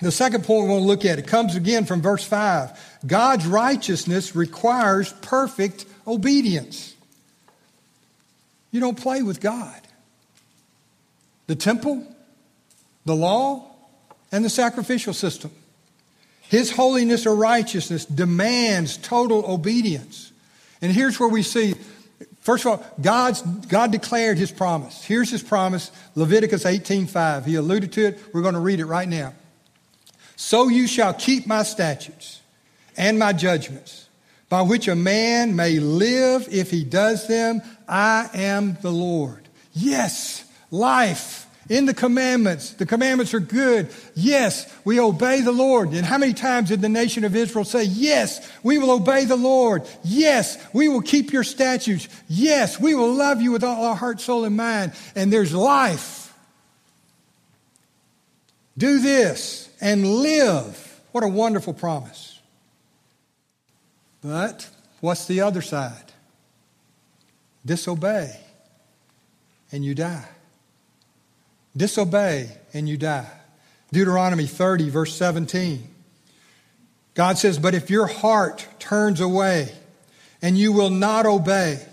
the 0.00 0.12
second 0.12 0.44
point 0.44 0.64
we 0.64 0.70
want 0.70 0.82
to 0.82 0.86
look 0.86 1.04
at, 1.04 1.18
it 1.18 1.26
comes 1.26 1.56
again 1.56 1.84
from 1.84 2.00
verse 2.00 2.24
5. 2.24 2.98
God's 3.06 3.46
righteousness 3.46 4.36
requires 4.36 5.12
perfect 5.14 5.86
obedience. 6.06 6.93
You 8.74 8.80
don't 8.80 9.00
play 9.00 9.22
with 9.22 9.40
God. 9.40 9.80
The 11.46 11.54
temple, 11.54 12.04
the 13.04 13.14
law, 13.14 13.70
and 14.32 14.44
the 14.44 14.50
sacrificial 14.50 15.12
system. 15.12 15.52
His 16.40 16.72
holiness 16.72 17.24
or 17.24 17.36
righteousness 17.36 18.04
demands 18.04 18.96
total 18.96 19.48
obedience. 19.48 20.32
And 20.82 20.90
here's 20.90 21.20
where 21.20 21.28
we 21.28 21.44
see 21.44 21.74
First 22.40 22.66
of 22.66 22.72
all, 22.72 22.86
God's, 23.00 23.42
God 23.42 23.92
declared 23.92 24.38
his 24.38 24.50
promise. 24.50 25.04
Here's 25.04 25.30
his 25.30 25.42
promise, 25.42 25.92
Leviticus 26.16 26.64
18:5. 26.64 27.46
He 27.46 27.54
alluded 27.54 27.92
to 27.92 28.06
it. 28.08 28.20
We're 28.34 28.42
going 28.42 28.54
to 28.54 28.60
read 28.60 28.80
it 28.80 28.86
right 28.86 29.08
now. 29.08 29.34
So 30.34 30.68
you 30.68 30.88
shall 30.88 31.14
keep 31.14 31.46
my 31.46 31.62
statutes 31.62 32.40
and 32.96 33.20
my 33.20 33.32
judgments, 33.32 34.03
by 34.54 34.62
which 34.62 34.86
a 34.86 34.94
man 34.94 35.56
may 35.56 35.80
live 35.80 36.46
if 36.48 36.70
he 36.70 36.84
does 36.84 37.26
them. 37.26 37.60
I 37.88 38.30
am 38.34 38.78
the 38.82 38.92
Lord. 38.92 39.48
Yes, 39.72 40.44
life 40.70 41.48
in 41.68 41.86
the 41.86 41.92
commandments. 41.92 42.70
The 42.70 42.86
commandments 42.86 43.34
are 43.34 43.40
good. 43.40 43.88
Yes, 44.14 44.72
we 44.84 45.00
obey 45.00 45.40
the 45.40 45.50
Lord. 45.50 45.90
And 45.90 46.06
how 46.06 46.18
many 46.18 46.34
times 46.34 46.68
did 46.68 46.82
the 46.82 46.88
nation 46.88 47.24
of 47.24 47.34
Israel 47.34 47.64
say, 47.64 47.82
Yes, 47.82 48.48
we 48.62 48.78
will 48.78 48.92
obey 48.92 49.24
the 49.24 49.34
Lord. 49.34 49.82
Yes, 50.04 50.56
we 50.72 50.86
will 50.86 51.02
keep 51.02 51.32
your 51.32 51.42
statutes. 51.42 52.06
Yes, 52.28 52.78
we 52.78 52.94
will 52.94 53.12
love 53.12 53.42
you 53.42 53.50
with 53.50 53.64
all 53.64 53.84
our 53.86 53.96
heart, 53.96 54.20
soul, 54.20 54.44
and 54.44 54.56
mind. 54.56 54.92
And 55.16 55.32
there's 55.32 55.52
life. 55.52 56.32
Do 58.78 59.00
this 59.00 59.68
and 59.80 60.06
live. 60.06 61.00
What 61.10 61.24
a 61.24 61.28
wonderful 61.28 61.74
promise. 61.74 62.33
But 64.24 64.70
what's 65.00 65.26
the 65.26 65.42
other 65.42 65.60
side? 65.60 66.12
Disobey 67.64 68.34
and 69.70 69.84
you 69.84 69.94
die. 69.94 70.24
Disobey 71.76 72.50
and 72.72 72.88
you 72.88 72.96
die. 72.96 73.30
Deuteronomy 73.92 74.46
30, 74.46 74.88
verse 74.88 75.14
17. 75.14 75.86
God 77.12 77.36
says, 77.36 77.58
But 77.58 77.74
if 77.74 77.90
your 77.90 78.06
heart 78.06 78.66
turns 78.78 79.20
away 79.20 79.70
and 80.40 80.56
you 80.56 80.72
will 80.72 80.90
not 80.90 81.26
obey, 81.26 81.84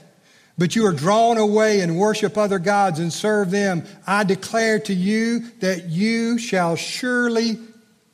but 0.57 0.75
you 0.75 0.85
are 0.85 0.93
drawn 0.93 1.37
away 1.37 1.81
and 1.81 1.97
worship 1.97 2.37
other 2.37 2.59
gods 2.59 2.99
and 2.99 3.11
serve 3.11 3.51
them, 3.51 3.83
I 4.07 4.23
declare 4.23 4.79
to 4.79 4.93
you 4.93 5.51
that 5.59 5.89
you 5.89 6.37
shall 6.37 6.75
surely 6.77 7.59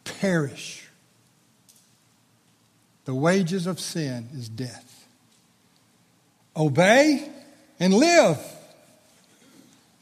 perish. 0.03 0.76
The 3.07 3.15
wages 3.15 3.67
of 3.67 3.79
sin 3.79 4.27
is 4.33 4.49
death. 4.49 5.07
Obey 6.57 7.25
and 7.79 7.93
live. 7.93 8.37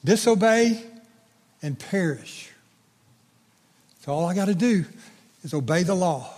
Disobey 0.04 0.84
and 1.62 1.78
perish. 1.78 2.50
So 4.02 4.12
all 4.12 4.26
I 4.26 4.34
got 4.34 4.46
to 4.46 4.56
do 4.56 4.86
is 5.44 5.54
obey 5.54 5.84
the 5.84 5.94
law. 5.94 6.34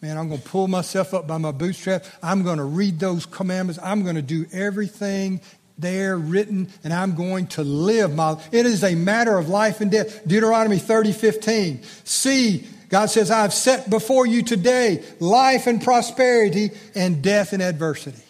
Man, 0.00 0.16
I'm 0.16 0.28
going 0.28 0.40
to 0.40 0.48
pull 0.48 0.68
myself 0.68 1.12
up 1.12 1.26
by 1.26 1.38
my 1.38 1.50
bootstrap. 1.50 2.04
I'm 2.22 2.44
going 2.44 2.58
to 2.58 2.64
read 2.64 3.00
those 3.00 3.26
commandments. 3.26 3.80
I'm 3.82 4.04
going 4.04 4.14
to 4.14 4.22
do 4.22 4.46
everything 4.52 5.40
there 5.76 6.16
written, 6.16 6.68
and 6.84 6.92
I'm 6.92 7.16
going 7.16 7.48
to 7.48 7.64
live 7.64 8.14
my. 8.14 8.40
It 8.52 8.64
is 8.64 8.84
a 8.84 8.94
matter 8.94 9.38
of 9.38 9.48
life 9.48 9.80
and 9.80 9.90
death. 9.90 10.24
Deuteronomy 10.24 10.78
30, 10.78 11.14
15. 11.14 11.82
See, 12.04 12.68
God 12.92 13.06
says, 13.06 13.30
I 13.30 13.40
have 13.40 13.54
set 13.54 13.88
before 13.88 14.26
you 14.26 14.42
today 14.42 15.02
life 15.18 15.66
and 15.66 15.80
prosperity 15.80 16.72
and 16.94 17.22
death 17.22 17.54
and 17.54 17.62
adversity. 17.62 18.22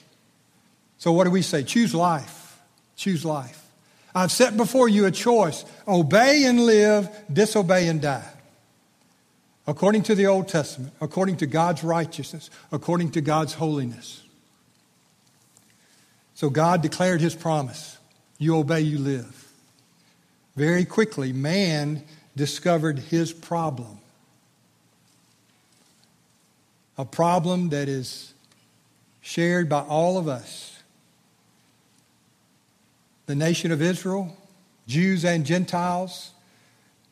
So 0.98 1.10
what 1.10 1.24
do 1.24 1.32
we 1.32 1.42
say? 1.42 1.64
Choose 1.64 1.92
life. 1.92 2.60
Choose 2.94 3.24
life. 3.24 3.60
I've 4.14 4.30
set 4.30 4.56
before 4.56 4.88
you 4.88 5.06
a 5.06 5.10
choice 5.10 5.64
obey 5.88 6.44
and 6.44 6.60
live, 6.64 7.08
disobey 7.32 7.88
and 7.88 8.00
die. 8.00 8.30
According 9.66 10.04
to 10.04 10.14
the 10.14 10.26
Old 10.26 10.46
Testament, 10.46 10.92
according 11.00 11.38
to 11.38 11.46
God's 11.46 11.82
righteousness, 11.82 12.48
according 12.70 13.10
to 13.12 13.20
God's 13.20 13.54
holiness. 13.54 14.22
So 16.34 16.50
God 16.50 16.82
declared 16.82 17.20
his 17.20 17.34
promise 17.34 17.98
you 18.38 18.56
obey, 18.56 18.82
you 18.82 18.98
live. 18.98 19.48
Very 20.54 20.84
quickly, 20.84 21.32
man 21.32 22.04
discovered 22.36 23.00
his 23.00 23.32
problem. 23.32 23.98
A 27.02 27.04
problem 27.04 27.70
that 27.70 27.88
is 27.88 28.32
shared 29.22 29.68
by 29.68 29.80
all 29.80 30.18
of 30.18 30.28
us 30.28 30.80
the 33.26 33.34
nation 33.34 33.72
of 33.72 33.82
Israel, 33.82 34.36
Jews 34.86 35.24
and 35.24 35.44
Gentiles, 35.44 36.30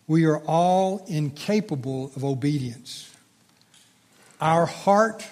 we 0.06 0.26
are 0.26 0.38
all 0.46 1.04
incapable 1.08 2.12
of 2.14 2.24
obedience. 2.24 3.12
Our 4.40 4.64
heart, 4.64 5.26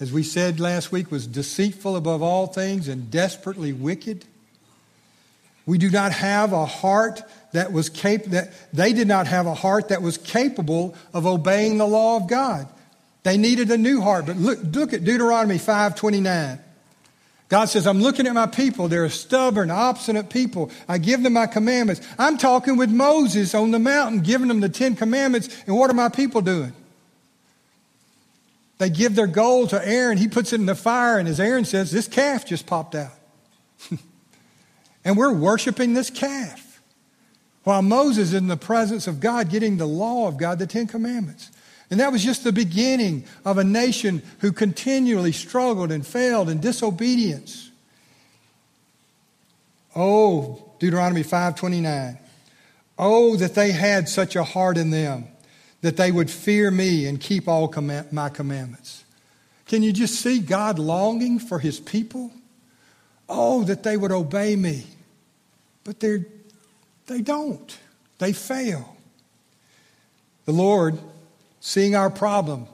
as 0.00 0.10
we 0.10 0.24
said 0.24 0.58
last 0.58 0.90
week, 0.90 1.12
was 1.12 1.28
deceitful 1.28 1.94
above 1.94 2.22
all 2.22 2.48
things 2.48 2.88
and 2.88 3.12
desperately 3.12 3.72
wicked. 3.72 4.24
We 5.66 5.78
do 5.78 5.88
not 5.88 6.10
have 6.10 6.52
a 6.52 6.66
heart 6.66 7.22
that 7.52 7.72
was 7.72 7.90
capable, 7.90 8.32
that 8.32 8.50
they 8.72 8.92
did 8.92 9.06
not 9.06 9.28
have 9.28 9.46
a 9.46 9.54
heart 9.54 9.90
that 9.90 10.02
was 10.02 10.18
capable 10.18 10.96
of 11.14 11.26
obeying 11.26 11.78
the 11.78 11.86
law 11.86 12.16
of 12.16 12.26
God. 12.26 12.66
They 13.26 13.36
needed 13.36 13.72
a 13.72 13.76
new 13.76 14.00
heart. 14.00 14.26
But 14.26 14.36
look, 14.36 14.60
look 14.62 14.92
at 14.92 15.02
Deuteronomy 15.02 15.58
529. 15.58 16.60
God 17.48 17.64
says, 17.64 17.84
I'm 17.84 18.00
looking 18.00 18.28
at 18.28 18.34
my 18.34 18.46
people. 18.46 18.86
They're 18.86 19.04
a 19.04 19.10
stubborn, 19.10 19.68
obstinate 19.68 20.30
people. 20.30 20.70
I 20.88 20.98
give 20.98 21.24
them 21.24 21.32
my 21.32 21.48
commandments. 21.48 22.06
I'm 22.20 22.38
talking 22.38 22.76
with 22.76 22.88
Moses 22.88 23.52
on 23.52 23.72
the 23.72 23.80
mountain, 23.80 24.20
giving 24.20 24.46
them 24.46 24.60
the 24.60 24.68
Ten 24.68 24.94
Commandments. 24.94 25.48
And 25.66 25.76
what 25.76 25.90
are 25.90 25.94
my 25.94 26.08
people 26.08 26.40
doing? 26.40 26.72
They 28.78 28.90
give 28.90 29.16
their 29.16 29.26
gold 29.26 29.70
to 29.70 29.84
Aaron. 29.84 30.18
He 30.18 30.28
puts 30.28 30.52
it 30.52 30.60
in 30.60 30.66
the 30.66 30.76
fire. 30.76 31.18
And 31.18 31.28
as 31.28 31.40
Aaron 31.40 31.64
says, 31.64 31.90
this 31.90 32.06
calf 32.06 32.46
just 32.46 32.64
popped 32.64 32.94
out. 32.94 33.10
and 35.04 35.16
we're 35.16 35.34
worshiping 35.34 35.94
this 35.94 36.10
calf. 36.10 36.80
While 37.64 37.82
Moses 37.82 38.28
is 38.28 38.34
in 38.34 38.46
the 38.46 38.56
presence 38.56 39.08
of 39.08 39.18
God, 39.18 39.50
getting 39.50 39.78
the 39.78 39.86
law 39.88 40.28
of 40.28 40.36
God, 40.36 40.60
the 40.60 40.66
Ten 40.68 40.86
Commandments. 40.86 41.50
And 41.90 42.00
that 42.00 42.10
was 42.10 42.24
just 42.24 42.42
the 42.42 42.52
beginning 42.52 43.24
of 43.44 43.58
a 43.58 43.64
nation 43.64 44.22
who 44.40 44.52
continually 44.52 45.32
struggled 45.32 45.92
and 45.92 46.04
failed 46.04 46.48
in 46.48 46.60
disobedience. 46.60 47.70
Oh, 49.94 50.72
Deuteronomy 50.78 51.22
5:29. 51.22 52.18
Oh, 52.98 53.36
that 53.36 53.54
they 53.54 53.72
had 53.72 54.08
such 54.08 54.36
a 54.36 54.44
heart 54.44 54.76
in 54.76 54.90
them 54.90 55.28
that 55.82 55.96
they 55.96 56.10
would 56.10 56.30
fear 56.30 56.70
me 56.70 57.06
and 57.06 57.20
keep 57.20 57.46
all 57.46 57.72
my 58.10 58.28
commandments. 58.28 59.04
Can 59.66 59.82
you 59.82 59.92
just 59.92 60.20
see 60.20 60.40
God 60.40 60.78
longing 60.78 61.38
for 61.38 61.58
his 61.58 61.78
people? 61.78 62.32
Oh, 63.28 63.64
that 63.64 63.82
they 63.82 63.96
would 63.96 64.12
obey 64.12 64.56
me. 64.56 64.84
But 65.84 66.00
they 66.00 66.24
they 67.06 67.20
don't. 67.20 67.78
They 68.18 68.32
fail. 68.32 68.96
The 70.44 70.52
Lord 70.52 70.98
seeing 71.60 71.94
our 71.94 72.10
problem, 72.10 72.66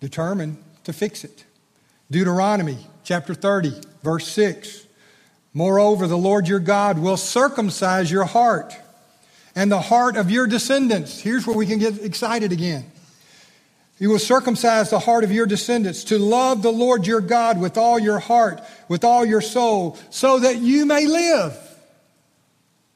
determined 0.00 0.62
to 0.84 0.92
fix 0.92 1.24
it. 1.24 1.44
Deuteronomy 2.10 2.78
chapter 3.04 3.34
30, 3.34 3.72
verse 4.02 4.28
6. 4.28 4.86
Moreover, 5.54 6.06
the 6.06 6.18
Lord 6.18 6.48
your 6.48 6.60
God 6.60 6.98
will 6.98 7.16
circumcise 7.16 8.10
your 8.10 8.24
heart 8.24 8.74
and 9.54 9.70
the 9.70 9.80
heart 9.80 10.16
of 10.16 10.30
your 10.30 10.46
descendants. 10.46 11.20
Here's 11.20 11.46
where 11.46 11.56
we 11.56 11.66
can 11.66 11.78
get 11.78 12.02
excited 12.02 12.52
again. 12.52 12.90
You 13.98 14.10
will 14.10 14.18
circumcise 14.18 14.90
the 14.90 14.98
heart 14.98 15.24
of 15.24 15.30
your 15.30 15.46
descendants 15.46 16.04
to 16.04 16.18
love 16.18 16.62
the 16.62 16.72
Lord 16.72 17.06
your 17.06 17.20
God 17.20 17.60
with 17.60 17.76
all 17.76 17.98
your 17.98 18.18
heart, 18.18 18.60
with 18.88 19.04
all 19.04 19.24
your 19.24 19.40
soul, 19.40 19.96
so 20.10 20.40
that 20.40 20.56
you 20.56 20.86
may 20.86 21.06
live. 21.06 21.56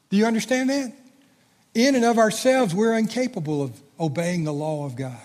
Do 0.09 0.17
you 0.17 0.25
understand 0.25 0.69
that? 0.69 0.91
In 1.77 1.93
and 1.93 2.03
of 2.05 2.17
ourselves, 2.17 2.73
we're 2.73 2.97
incapable 2.97 3.61
of 3.61 3.79
obeying 3.99 4.45
the 4.45 4.51
law 4.51 4.87
of 4.87 4.95
God. 4.95 5.15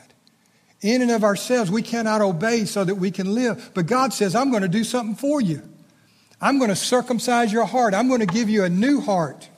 In 0.83 1.01
and 1.01 1.11
of 1.11 1.25
ourselves, 1.25 1.71
we 1.71 1.81
cannot 1.81 2.21
obey 2.21 2.67
so 2.67 2.85
that 2.85 2.97
we 2.97 3.11
can 3.11 3.35
live. 3.35 3.71
But 3.73 3.87
God 3.87 4.13
says, 4.13 4.35
I'm 4.35 4.51
going 4.51 4.63
to 4.63 4.69
do 4.69 4.85
something 4.85 5.15
for 5.15 5.41
you. 5.41 5.63
I'm 6.43 6.59
going 6.59 6.69
to 6.69 6.77
circumcise 6.77 7.51
your 7.51 7.65
heart. 7.65 7.95
I'm 7.95 8.07
going 8.07 8.21
to 8.21 8.27
give 8.27 8.51
you 8.51 8.65
a 8.65 8.69
new 8.69 9.01
heart. 9.01 9.49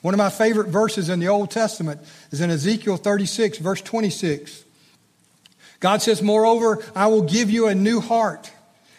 One 0.00 0.14
of 0.14 0.18
my 0.18 0.30
favorite 0.30 0.68
verses 0.68 1.10
in 1.10 1.20
the 1.20 1.28
Old 1.28 1.50
Testament 1.50 2.00
is 2.30 2.40
in 2.40 2.48
Ezekiel 2.48 2.96
36, 2.96 3.58
verse 3.58 3.82
26. 3.82 4.64
God 5.80 6.00
says, 6.00 6.22
Moreover, 6.22 6.82
I 6.96 7.08
will 7.08 7.24
give 7.24 7.50
you 7.50 7.66
a 7.66 7.74
new 7.74 8.00
heart 8.00 8.50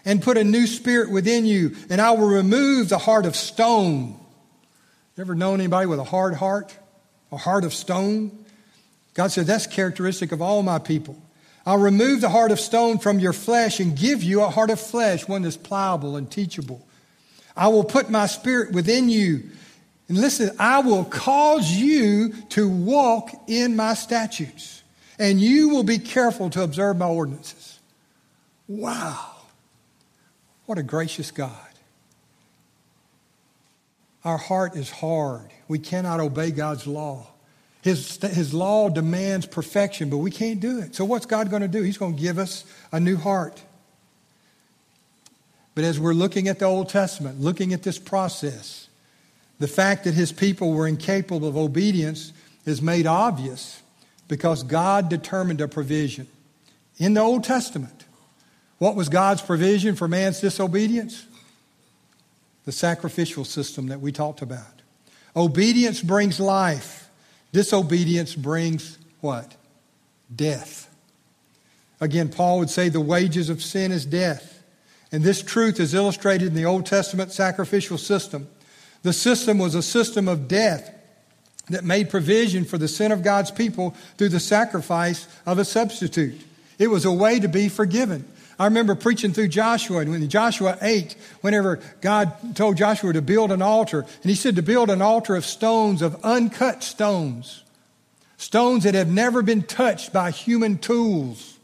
and 0.05 0.21
put 0.21 0.38
a 0.38 0.43
new 0.43 0.67
spirit 0.67 1.09
within 1.09 1.47
you, 1.47 1.75
and 1.89 1.99
I 1.99 2.12
will 2.12 2.27
remove 2.27 2.89
the 2.89 2.99
heart 2.99 3.25
of 3.25 3.35
stone. 3.35 4.19
You 5.17 5.21
ever 5.21 5.33
known 5.33 5.59
anybody 5.62 5.88
with 5.88 5.97
a 5.97 6.03
hard 6.03 6.35
heart? 6.35 6.77
A 7.31 7.37
heart 7.37 7.63
of 7.63 7.73
stone? 7.73 8.45
God 9.13 9.27
said, 9.27 9.45
That's 9.45 9.67
characteristic 9.67 10.31
of 10.31 10.41
all 10.41 10.63
my 10.63 10.79
people. 10.79 11.21
I'll 11.65 11.77
remove 11.77 12.21
the 12.21 12.29
heart 12.29 12.51
of 12.51 12.59
stone 12.59 12.97
from 12.97 13.19
your 13.19 13.33
flesh 13.33 13.79
and 13.79 13.95
give 13.95 14.23
you 14.23 14.41
a 14.41 14.49
heart 14.49 14.69
of 14.69 14.79
flesh, 14.79 15.27
one 15.27 15.43
that's 15.43 15.57
pliable 15.57 16.15
and 16.15 16.29
teachable. 16.29 16.85
I 17.55 17.67
will 17.67 17.83
put 17.83 18.09
my 18.09 18.25
spirit 18.25 18.71
within 18.71 19.09
you. 19.09 19.43
And 20.07 20.17
listen, 20.17 20.55
I 20.57 20.79
will 20.79 21.05
cause 21.05 21.69
you 21.69 22.33
to 22.49 22.67
walk 22.67 23.29
in 23.47 23.75
my 23.75 23.93
statutes 23.93 24.81
and 25.19 25.39
you 25.39 25.69
will 25.69 25.83
be 25.83 25.99
careful 25.99 26.49
to 26.51 26.63
observe 26.63 26.97
my 26.97 27.07
ordinances. 27.07 27.79
Wow. 28.67 29.35
What 30.65 30.77
a 30.77 30.83
gracious 30.83 31.29
God. 31.29 31.68
Our 34.25 34.38
heart 34.38 34.75
is 34.75 34.89
hard. 34.89 35.49
We 35.67 35.79
cannot 35.79 36.19
obey 36.19 36.51
God's 36.51 36.86
law. 36.86 37.27
His, 37.82 38.17
his 38.17 38.53
law 38.53 38.89
demands 38.89 39.45
perfection, 39.45 40.10
but 40.10 40.17
we 40.17 40.32
can't 40.32 40.60
do 40.60 40.79
it. 40.79 40.95
So, 40.95 41.05
what's 41.05 41.25
God 41.25 41.49
going 41.49 41.62
to 41.62 41.67
do? 41.67 41.82
He's 41.82 41.97
going 41.97 42.15
to 42.15 42.21
give 42.21 42.38
us 42.38 42.65
a 42.91 42.99
new 42.99 43.15
heart. 43.15 43.62
But 45.75 45.86
as 45.86 45.97
we're 45.97 46.13
looking 46.13 46.49
at 46.49 46.60
the 46.60 46.65
Old 46.65 46.89
Testament, 46.89 47.39
looking 47.39 47.71
at 47.71 47.84
this 47.84 47.97
process, 47.97 48.89
the 49.60 49.67
fact 49.67 50.03
that 50.03 50.13
his 50.13 50.34
people 50.34 50.73
were 50.73 50.88
incapable 50.88 51.47
of 51.47 51.55
obedience 51.55 52.34
is 52.65 52.82
made 52.82 53.08
obvious 53.08 53.82
because 54.27 54.63
God 54.63 55.08
determined 55.08 55.62
a 55.62 55.69
provision. 55.69 56.27
In 56.97 57.13
the 57.13 57.21
Old 57.21 57.45
Testament, 57.45 58.05
what 58.77 58.95
was 58.95 59.08
God's 59.08 59.41
provision 59.41 59.95
for 59.95 60.08
man's 60.08 60.41
disobedience? 60.41 61.25
The 62.69 62.73
sacrificial 62.73 63.45
system 63.45 63.88
that 63.88 63.99
we 63.99 64.12
talked 64.12 64.43
about. 64.43 64.84
Obedience 65.36 66.03
brings 66.03 66.39
life, 66.39 67.10
disobedience 67.51 68.36
brings 68.36 68.99
what? 69.21 69.55
Death. 70.36 70.88
Again, 71.99 72.29
Paul 72.29 72.60
would 72.60 72.69
say 72.69 72.88
the 72.88 73.01
wages 73.01 73.49
of 73.49 73.63
sin 73.63 73.91
is 73.91 74.05
death. 74.05 74.62
And 75.12 75.23
this 75.23 75.41
truth 75.41 75.79
is 75.79 75.95
illustrated 75.95 76.49
in 76.49 76.53
the 76.53 76.65
Old 76.65 76.86
Testament 76.86 77.32
sacrificial 77.32 77.97
system. 77.97 78.47
The 79.01 79.13
system 79.13 79.58
was 79.58 79.73
a 79.73 79.82
system 79.82 80.27
of 80.27 80.47
death 80.47 80.93
that 81.69 81.84
made 81.84 82.12
provision 82.12 82.65
for 82.65 82.77
the 82.77 82.88
sin 82.88 83.12
of 83.12 83.23
God's 83.23 83.49
people 83.49 83.95
through 84.19 84.29
the 84.29 84.39
sacrifice 84.39 85.27
of 85.43 85.58
a 85.58 85.65
substitute. 85.65 86.39
It 86.77 86.91
was 86.91 87.03
a 87.03 87.12
way 87.12 87.39
to 87.39 87.47
be 87.47 87.67
forgiven. 87.67 88.32
I 88.59 88.65
remember 88.65 88.93
preaching 88.93 89.31
through 89.31 89.47
Joshua, 89.47 89.99
and 89.99 90.11
when 90.11 90.27
Joshua 90.29 90.77
8, 90.81 91.15
whenever 91.39 91.79
God 92.01 92.55
told 92.55 92.75
Joshua 92.75 93.13
to 93.13 93.21
build 93.21 93.53
an 93.53 93.61
altar, 93.61 94.01
and 94.01 94.29
he 94.29 94.35
said 94.35 94.57
to 94.57 94.61
build 94.61 94.89
an 94.89 95.01
altar 95.01 95.37
of 95.37 95.45
stones, 95.45 96.01
of 96.01 96.23
uncut 96.25 96.83
stones, 96.83 97.63
stones 98.35 98.83
that 98.83 98.95
have 98.95 99.07
never 99.07 99.41
been 99.41 99.63
touched 99.63 100.11
by 100.11 100.29
human 100.31 100.77
tools. 100.77 101.57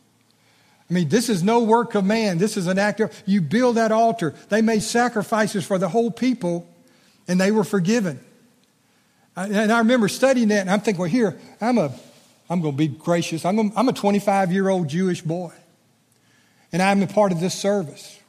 I 0.89 0.93
mean, 0.93 1.10
this 1.10 1.27
is 1.27 1.43
no 1.43 1.63
work 1.63 1.95
of 1.95 2.05
man. 2.05 2.38
This 2.38 2.55
is 2.55 2.67
an 2.67 2.79
act 2.79 3.01
of, 3.01 3.23
you 3.25 3.41
build 3.41 3.75
that 3.75 3.91
altar. 3.91 4.34
They 4.47 4.62
made 4.62 4.81
sacrifices 4.81 5.65
for 5.65 5.77
the 5.77 5.89
whole 5.89 6.12
people, 6.12 6.65
and 7.27 7.41
they 7.41 7.51
were 7.51 7.65
forgiven. 7.65 8.21
And 9.36 9.69
I 9.71 9.79
remember 9.79 10.08
studying 10.08 10.47
that, 10.47 10.62
and 10.62 10.69
I'm 10.71 10.79
thinking, 10.79 11.01
well, 11.01 11.10
here, 11.10 11.38
I'm 11.60 11.77
a, 11.77 11.91
I'm 12.49 12.62
going 12.62 12.73
to 12.73 12.77
be 12.77 12.88
gracious. 12.88 13.43
I'm, 13.43 13.73
I'm 13.75 13.89
a 13.89 13.93
25 13.93 14.53
year 14.53 14.69
old 14.69 14.88
Jewish 14.88 15.21
boy, 15.21 15.51
and 16.76 16.84
I'm 16.84 17.02
a 17.02 17.08
part 17.08 17.32
of 17.32 17.40
this 17.40 17.54
service. 17.54 18.20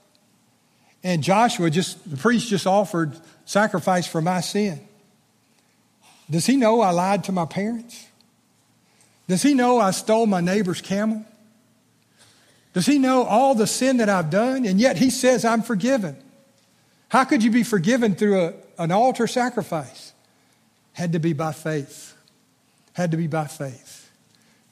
And 1.02 1.20
Joshua 1.20 1.68
just, 1.68 2.08
the 2.08 2.16
priest 2.16 2.46
just 2.46 2.64
offered 2.64 3.18
sacrifice 3.44 4.06
for 4.06 4.22
my 4.22 4.40
sin. 4.40 4.78
Does 6.30 6.46
he 6.46 6.56
know 6.56 6.80
I 6.80 6.90
lied 6.90 7.24
to 7.24 7.32
my 7.32 7.44
parents? 7.44 8.06
Does 9.26 9.42
he 9.42 9.52
know 9.52 9.80
I 9.80 9.90
stole 9.90 10.26
my 10.26 10.40
neighbor's 10.40 10.80
camel? 10.80 11.24
Does 12.72 12.86
he 12.86 13.00
know 13.00 13.24
all 13.24 13.56
the 13.56 13.66
sin 13.66 13.96
that 13.96 14.08
I've 14.08 14.30
done? 14.30 14.64
And 14.64 14.80
yet 14.80 14.96
he 14.96 15.10
says 15.10 15.44
I'm 15.44 15.62
forgiven. 15.62 16.16
How 17.08 17.24
could 17.24 17.42
you 17.42 17.50
be 17.50 17.64
forgiven 17.64 18.14
through 18.14 18.40
a, 18.40 18.54
an 18.78 18.92
altar 18.92 19.26
sacrifice? 19.26 20.12
had 20.92 21.14
to 21.14 21.18
be 21.18 21.32
by 21.32 21.50
faith. 21.50 22.14
Had 22.92 23.10
to 23.10 23.16
be 23.16 23.26
by 23.26 23.48
faith. 23.48 23.95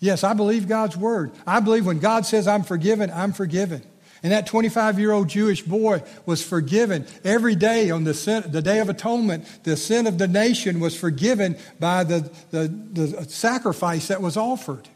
Yes, 0.00 0.24
I 0.24 0.34
believe 0.34 0.68
God's 0.68 0.96
word. 0.96 1.32
I 1.46 1.60
believe 1.60 1.86
when 1.86 1.98
God 1.98 2.26
says 2.26 2.46
I'm 2.46 2.62
forgiven, 2.62 3.10
I'm 3.10 3.32
forgiven. 3.32 3.82
And 4.22 4.32
that 4.32 4.46
25 4.46 4.98
year 4.98 5.12
old 5.12 5.28
Jewish 5.28 5.62
boy 5.62 6.02
was 6.24 6.42
forgiven 6.42 7.06
every 7.24 7.54
day 7.54 7.90
on 7.90 8.04
the, 8.04 8.14
sin, 8.14 8.42
the 8.46 8.62
Day 8.62 8.78
of 8.78 8.88
Atonement. 8.88 9.46
The 9.64 9.76
sin 9.76 10.06
of 10.06 10.16
the 10.16 10.26
nation 10.26 10.80
was 10.80 10.98
forgiven 10.98 11.58
by 11.78 12.04
the, 12.04 12.30
the, 12.50 12.68
the 12.68 13.28
sacrifice 13.28 14.08
that 14.08 14.22
was 14.22 14.38
offered. 14.38 14.88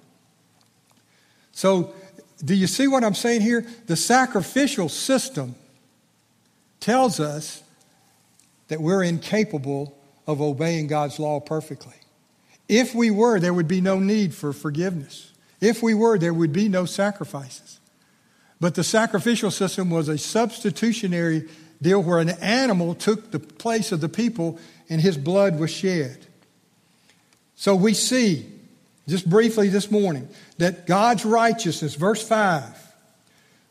So, 1.52 1.92
do 2.42 2.54
you 2.54 2.66
see 2.66 2.88
what 2.88 3.04
I'm 3.04 3.14
saying 3.14 3.42
here? 3.42 3.66
The 3.87 3.96
sacrificial 3.96 4.88
system 4.88 5.56
tells 6.80 7.20
us 7.20 7.62
that 8.68 8.80
we're 8.80 9.02
incapable 9.02 9.98
of 10.26 10.40
obeying 10.40 10.87
God's 10.87 11.18
law 11.18 11.40
perfectly. 11.40 11.94
If 12.68 12.94
we 12.94 13.11
were, 13.11 13.40
there 13.40 13.54
would 13.54 13.68
be 13.68 13.81
no 13.81 13.98
need 13.98 14.35
for 14.35 14.52
forgiveness. 14.52 15.33
If 15.61 15.83
we 15.83 15.94
were, 15.94 16.18
there 16.18 16.35
would 16.35 16.52
be 16.52 16.68
no 16.68 16.85
sacrifices. 16.85 17.81
But 18.61 18.74
the 18.74 18.85
sacrificial 18.85 19.50
system 19.50 19.90
was 19.90 20.09
a 20.09 20.18
substitutionary 20.18 21.48
deal 21.81 22.02
where 22.02 22.18
an 22.18 22.31
animal 22.31 22.94
took 22.94 23.31
the 23.31 23.38
place 23.38 23.92
of 23.92 24.00
the 24.00 24.09
people 24.09 24.59
and 24.88 25.00
his 25.00 25.16
blood 25.16 25.59
was 25.59 25.70
shed. 25.70 26.26
So 27.54 27.74
we 27.74 27.94
see, 27.94 28.46
just 29.07 29.28
briefly 29.28 29.68
this 29.68 29.90
morning, 29.90 30.28
that 30.59 30.87
God's 30.87 31.24
righteousness, 31.24 31.94
verse 31.94 32.26
5, 32.26 32.88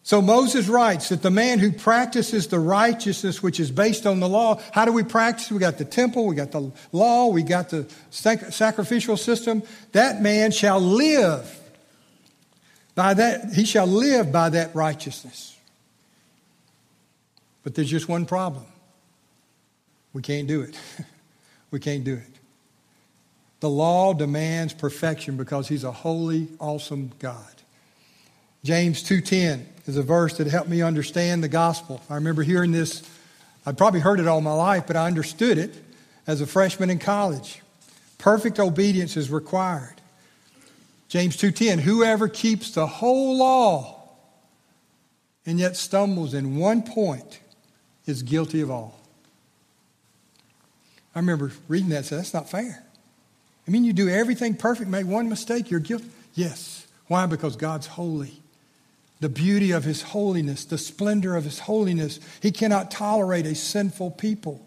so 0.07 0.21
Moses 0.21 0.69
writes 0.69 1.09
that 1.09 1.21
the 1.21 1.29
man 1.29 1.59
who 1.59 1.69
practices 1.69 2.47
the 2.47 2.61
righteousness 2.61 3.43
which 3.43 3.59
is 3.59 3.71
based 3.71 4.07
on 4.07 4.21
the 4.21 4.29
law, 4.29 4.61
how 4.71 4.85
do 4.85 4.93
we 4.93 5.03
practice? 5.03 5.51
We 5.51 5.59
got 5.59 5.77
the 5.77 5.83
temple, 5.83 6.27
we 6.27 6.33
got 6.33 6.53
the 6.53 6.71
law, 6.93 7.27
we 7.27 7.43
got 7.43 7.67
the 7.71 7.89
sacrificial 8.09 9.17
system. 9.17 9.63
That 9.91 10.21
man 10.21 10.51
shall 10.51 10.79
live 10.79 11.53
by 12.95 13.15
that, 13.15 13.51
he 13.53 13.65
shall 13.65 13.85
live 13.85 14.31
by 14.31 14.47
that 14.51 14.73
righteousness. 14.73 15.57
But 17.63 17.75
there's 17.75 17.89
just 17.89 18.07
one 18.07 18.25
problem. 18.25 18.63
We 20.13 20.21
can't 20.21 20.47
do 20.47 20.61
it. 20.61 20.79
we 21.69 21.81
can't 21.81 22.05
do 22.05 22.13
it. 22.13 22.39
The 23.59 23.69
law 23.69 24.13
demands 24.13 24.73
perfection 24.73 25.35
because 25.35 25.67
he's 25.67 25.83
a 25.83 25.91
holy, 25.91 26.47
awesome 26.61 27.11
God. 27.19 27.56
James 28.67 29.01
2:10 29.01 29.65
is 29.85 29.95
a 29.95 30.03
verse 30.03 30.35
that 30.35 30.47
helped 30.47 30.69
me 30.69 30.81
understand 30.81 31.41
the 31.41 31.47
gospel. 31.47 32.01
I 32.09 32.15
remember 32.15 32.43
hearing 32.43 32.73
this. 32.73 33.01
I'd 33.65 33.77
probably 33.77 34.01
heard 34.01 34.19
it 34.19 34.27
all 34.27 34.41
my 34.41 34.51
life, 34.51 34.83
but 34.85 34.97
I 34.97 35.07
understood 35.07 35.57
it 35.57 35.73
as 36.27 36.41
a 36.41 36.45
freshman 36.45 36.89
in 36.89 36.99
college. 36.99 37.61
Perfect 38.17 38.59
obedience 38.59 39.15
is 39.15 39.31
required. 39.31 40.01
James 41.07 41.37
2:10 41.37 41.79
Whoever 41.79 42.27
keeps 42.27 42.71
the 42.71 42.87
whole 42.87 43.37
law 43.37 44.01
and 45.45 45.57
yet 45.57 45.77
stumbles 45.77 46.33
in 46.33 46.57
one 46.57 46.81
point 46.81 47.39
is 48.05 48.21
guilty 48.21 48.59
of 48.59 48.69
all. 48.69 48.99
I 51.15 51.19
remember 51.19 51.53
reading 51.69 51.87
that 51.91 51.97
and 51.99 52.05
said, 52.05 52.19
that's 52.19 52.33
not 52.33 52.49
fair. 52.49 52.83
I 53.65 53.71
mean, 53.71 53.85
you 53.85 53.93
do 53.93 54.09
everything 54.09 54.55
perfect, 54.55 54.89
make 54.89 55.07
one 55.07 55.29
mistake, 55.29 55.71
you're 55.71 55.79
guilty. 55.79 56.09
Yes. 56.33 56.85
Why? 57.07 57.27
Because 57.27 57.55
God's 57.55 57.87
holy 57.87 58.41
the 59.19 59.29
beauty 59.29 59.71
of 59.71 59.83
his 59.83 60.01
holiness, 60.01 60.65
the 60.65 60.77
splendor 60.77 61.35
of 61.35 61.43
his 61.43 61.59
holiness. 61.59 62.19
He 62.41 62.51
cannot 62.51 62.91
tolerate 62.91 63.45
a 63.45 63.55
sinful 63.55 64.11
people. 64.11 64.63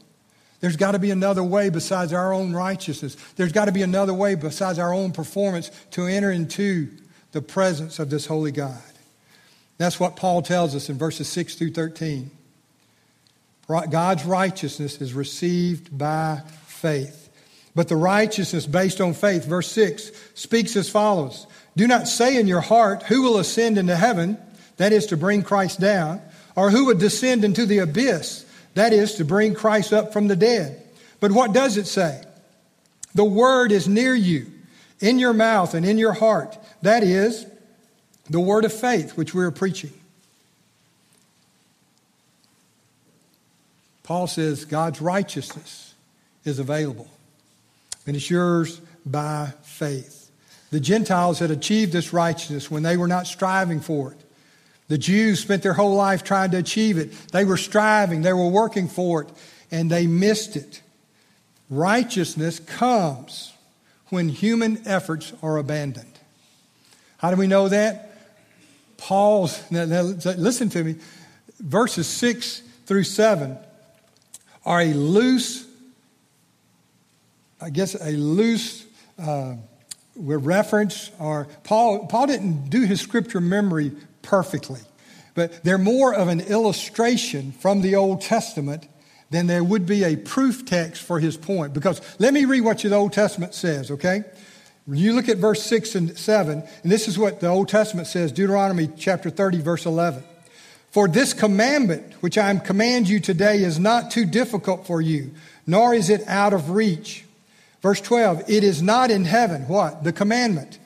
There's 0.61 0.77
got 0.77 0.93
to 0.93 0.99
be 0.99 1.11
another 1.11 1.43
way 1.43 1.71
besides 1.71 2.13
our 2.13 2.33
own 2.33 2.53
righteousness. 2.53 3.17
There's 3.37 3.53
got 3.53 3.67
to 3.67 3.73
be 3.73 3.83
another 3.83 4.13
way 4.13 4.35
besides 4.35 4.79
our 4.79 4.93
own 4.93 5.13
performance 5.13 5.71
to 5.93 6.05
enter 6.05 6.31
into 6.31 6.89
the 7.33 7.41
presence 7.41 7.99
of 7.99 8.11
this 8.11 8.27
holy 8.27 8.53
God. 8.53 8.77
That's 9.79 9.99
what 9.99 10.17
Paul 10.17 10.43
tells 10.43 10.75
us 10.75 10.91
in 10.91 10.99
verses 10.99 11.29
6 11.29 11.55
through 11.55 11.73
13. 11.73 12.31
God's 13.69 14.25
righteousness 14.25 15.01
is 15.01 15.15
received 15.15 15.97
by 15.97 16.43
faith. 16.67 17.29
But 17.75 17.89
the 17.89 17.97
righteousness 17.97 18.67
based 18.67 19.01
on 19.01 19.15
faith, 19.15 19.47
verse 19.47 19.71
6, 19.71 20.11
speaks 20.35 20.77
as 20.77 20.91
follows 20.91 21.47
Do 21.77 21.87
not 21.87 22.09
say 22.09 22.39
in 22.39 22.47
your 22.47 22.61
heart, 22.61 23.05
Who 23.05 23.23
will 23.23 23.39
ascend 23.39 23.79
into 23.79 23.97
heaven? 23.97 24.39
That 24.77 24.93
is 24.93 25.07
to 25.07 25.17
bring 25.17 25.43
Christ 25.43 25.81
down. 25.81 26.23
Or 26.57 26.71
who 26.71 26.87
would 26.87 26.99
descend 26.99 27.45
into 27.45 27.67
the 27.67 27.79
abyss? 27.79 28.45
That 28.75 28.93
is 28.93 29.15
to 29.17 29.25
bring 29.25 29.55
Christ 29.55 29.93
up 29.93 30.13
from 30.13 30.29
the 30.29 30.37
dead. 30.37 30.83
But 31.21 31.33
what 31.33 31.53
does 31.53 31.77
it 31.77 31.87
say? 31.87 32.23
The 33.15 33.25
word 33.25 33.73
is 33.73 33.89
near 33.89 34.15
you, 34.15 34.51
in 35.01 35.19
your 35.19 35.33
mouth 35.33 35.75
and 35.75 35.85
in 35.85 35.99
your 35.99 36.13
heart. 36.13 36.57
That 36.83 37.03
is 37.03 37.47
the 38.29 38.41
word 38.41 38.65
of 38.65 38.73
faith 38.73 39.17
which 39.17 39.35
we 39.35 39.45
are 39.45 39.51
preaching. 39.51 39.93
Paul 44.03 44.27
says 44.27 44.65
God's 44.65 45.01
righteousness 45.01 45.95
is 46.45 46.59
available, 46.59 47.09
and 48.07 48.17
it's 48.17 48.29
yours 48.29 48.81
by 49.07 49.53
faith. 49.63 50.20
The 50.71 50.81
Gentiles 50.81 51.41
had 51.41 51.51
achieved 51.51 51.93
this 51.93 52.13
righteousness 52.13 52.71
when 52.71 52.83
they 52.83 52.97
were 52.97 53.09
not 53.09 53.27
striving 53.27 53.81
for 53.81 54.13
it. 54.13 54.19
The 54.89 54.99
Jews 54.99 55.41
spent 55.41 55.63
their 55.63 55.73
whole 55.73 55.95
life 55.95 56.25
trying 56.25 56.51
to 56.53 56.59
achieve 56.59 56.99
it. 56.99 57.13
They 57.29 57.45
were 57.45 57.57
striving, 57.57 58.23
they 58.23 58.33
were 58.33 58.49
working 58.49 58.89
for 58.89 59.23
it, 59.23 59.29
and 59.71 59.91
they 59.91 60.07
missed 60.07 60.57
it. 60.57 60.83
Righteousness 61.69 62.59
comes 62.59 63.53
when 64.09 64.29
human 64.29 64.83
efforts 64.87 65.33
are 65.43 65.59
abandoned. 65.59 66.19
How 67.19 67.31
do 67.31 67.37
we 67.37 67.47
know 67.47 67.69
that? 67.69 68.09
Paul's, 68.97 69.63
now, 69.71 69.85
now, 69.85 70.03
listen 70.03 70.69
to 70.71 70.85
me, 70.85 70.97
verses 71.59 72.07
6 72.09 72.63
through 72.87 73.05
7 73.05 73.57
are 74.65 74.81
a 74.81 74.93
loose, 74.93 75.67
I 77.61 77.71
guess, 77.71 77.95
a 77.95 78.11
loose 78.11 78.85
uh, 79.19 79.55
reference, 80.21 81.11
or 81.19 81.49
Paul, 81.65 82.07
Paul 82.07 82.27
didn't 82.27 82.71
do 82.71 82.83
his 82.83 83.01
scripture 83.01 83.41
memory 83.41 83.93
perfectly, 84.23 84.81
but 85.35 85.65
they're 85.65 85.79
more 85.79 86.15
of 86.15 86.29
an 86.29 86.41
illustration 86.41 87.53
from 87.53 87.81
the 87.83 87.97
Old 87.97 88.21
Testament 88.21 88.87
than 89.31 89.47
there 89.47 89.65
would 89.65 89.87
be 89.87 90.05
a 90.05 90.17
proof 90.17 90.67
text 90.67 91.03
for 91.03 91.21
his 91.21 91.37
point. 91.37 91.73
Because 91.73 92.01
let 92.19 92.35
me 92.35 92.45
read 92.45 92.63
what 92.63 92.79
the 92.79 92.95
Old 92.95 93.13
Testament 93.13 93.55
says, 93.55 93.91
okay? 93.91 94.25
You 94.89 95.13
look 95.13 95.29
at 95.29 95.39
verse 95.39 95.63
6 95.63 95.95
and 95.95 96.19
7, 96.19 96.65
and 96.83 96.93
this 96.93 97.07
is 97.07 97.19
what 97.19 97.41
the 97.41 97.47
Old 97.47 97.69
Testament 97.69 98.09
says 98.09 98.33
Deuteronomy 98.33 98.91
chapter 98.97 99.31
30, 99.31 99.61
verse 99.61 99.87
11. 99.87 100.25
For 100.91 101.07
this 101.07 101.33
commandment, 101.33 102.15
which 102.15 102.37
I 102.37 102.53
command 102.57 103.09
you 103.09 103.21
today, 103.21 103.63
is 103.63 103.79
not 103.79 104.11
too 104.11 104.25
difficult 104.25 104.87
for 104.87 105.01
you, 105.01 105.33
nor 105.65 105.95
is 105.95 106.11
it 106.11 106.27
out 106.27 106.53
of 106.53 106.71
reach. 106.71 107.25
Verse 107.83 108.01
12, 108.01 108.51
it 108.51 108.63
is 108.63 108.83
not 108.83 109.11
in 109.11 109.25
heaven, 109.25 109.63
what? 109.63 110.05
The 110.05 110.13
commandment, 110.13 110.79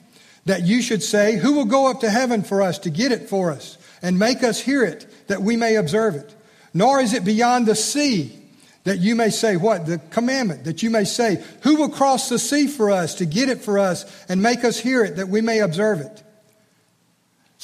that 0.45 0.63
you 0.63 0.81
should 0.81 1.03
say, 1.03 1.37
Who 1.37 1.53
will 1.53 1.65
go 1.65 1.89
up 1.89 1.99
to 2.01 2.09
heaven 2.09 2.43
for 2.43 2.61
us 2.61 2.79
to 2.79 2.89
get 2.89 3.11
it 3.11 3.29
for 3.29 3.51
us, 3.51 3.77
and 4.01 4.17
make 4.17 4.43
us 4.43 4.61
hear 4.61 4.83
it, 4.83 5.05
that 5.27 5.41
we 5.41 5.57
may 5.57 5.75
observe 5.75 6.15
it? 6.15 6.33
Nor 6.73 7.01
is 7.01 7.13
it 7.13 7.25
beyond 7.25 7.65
the 7.65 7.75
sea 7.75 8.41
that 8.85 8.99
you 8.99 9.15
may 9.15 9.29
say, 9.29 9.57
what? 9.57 9.87
The 9.87 9.97
commandment, 10.11 10.65
that 10.65 10.83
you 10.83 10.89
may 10.89 11.03
say, 11.03 11.43
Who 11.63 11.75
will 11.75 11.89
cross 11.89 12.29
the 12.29 12.39
sea 12.39 12.67
for 12.67 12.91
us 12.91 13.15
to 13.15 13.25
get 13.25 13.49
it 13.49 13.61
for 13.61 13.77
us 13.77 14.05
and 14.29 14.41
make 14.41 14.63
us 14.63 14.79
hear 14.79 15.03
it 15.03 15.17
that 15.17 15.27
we 15.27 15.41
may 15.41 15.59
observe 15.59 15.99
it? 15.99 16.23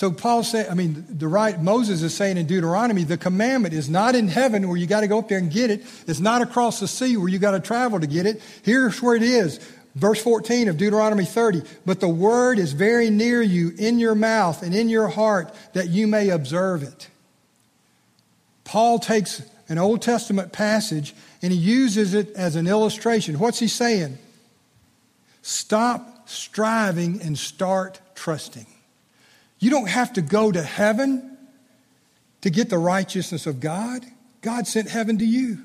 So 0.01 0.09
Paul 0.09 0.41
said, 0.41 0.67
I 0.67 0.73
mean, 0.73 1.05
the 1.07 1.27
right, 1.27 1.61
Moses 1.61 2.01
is 2.01 2.15
saying 2.15 2.37
in 2.37 2.47
Deuteronomy, 2.47 3.03
the 3.03 3.19
commandment 3.19 3.75
is 3.75 3.87
not 3.87 4.15
in 4.15 4.29
heaven 4.29 4.67
where 4.67 4.75
you 4.75 4.87
got 4.87 5.01
to 5.01 5.07
go 5.07 5.19
up 5.19 5.27
there 5.27 5.37
and 5.37 5.51
get 5.51 5.69
it. 5.69 5.83
It's 6.07 6.19
not 6.19 6.41
across 6.41 6.79
the 6.79 6.87
sea 6.87 7.17
where 7.17 7.27
you 7.27 7.37
got 7.37 7.51
to 7.51 7.59
travel 7.59 7.99
to 7.99 8.07
get 8.07 8.25
it. 8.25 8.41
Here's 8.63 8.99
where 8.99 9.15
it 9.15 9.21
is. 9.21 9.59
Verse 9.93 10.19
14 10.19 10.69
of 10.69 10.77
Deuteronomy 10.77 11.23
30. 11.23 11.61
But 11.85 11.99
the 11.99 12.09
word 12.09 12.57
is 12.57 12.73
very 12.73 13.11
near 13.11 13.43
you 13.43 13.73
in 13.77 13.99
your 13.99 14.15
mouth 14.15 14.63
and 14.63 14.73
in 14.73 14.89
your 14.89 15.07
heart 15.07 15.53
that 15.73 15.89
you 15.89 16.07
may 16.07 16.29
observe 16.29 16.81
it. 16.81 17.07
Paul 18.63 18.97
takes 18.97 19.43
an 19.69 19.77
Old 19.77 20.01
Testament 20.01 20.51
passage 20.51 21.13
and 21.43 21.53
he 21.53 21.59
uses 21.59 22.15
it 22.15 22.33
as 22.33 22.55
an 22.55 22.65
illustration. 22.65 23.37
What's 23.37 23.59
he 23.59 23.67
saying? 23.67 24.17
Stop 25.43 26.27
striving 26.27 27.21
and 27.21 27.37
start 27.37 28.01
trusting. 28.15 28.65
You 29.61 29.69
don't 29.69 29.87
have 29.87 30.13
to 30.13 30.21
go 30.21 30.51
to 30.51 30.61
heaven 30.61 31.37
to 32.41 32.49
get 32.49 32.69
the 32.69 32.79
righteousness 32.79 33.45
of 33.45 33.59
God. 33.59 34.03
God 34.41 34.67
sent 34.67 34.89
heaven 34.89 35.19
to 35.19 35.25
you. 35.25 35.59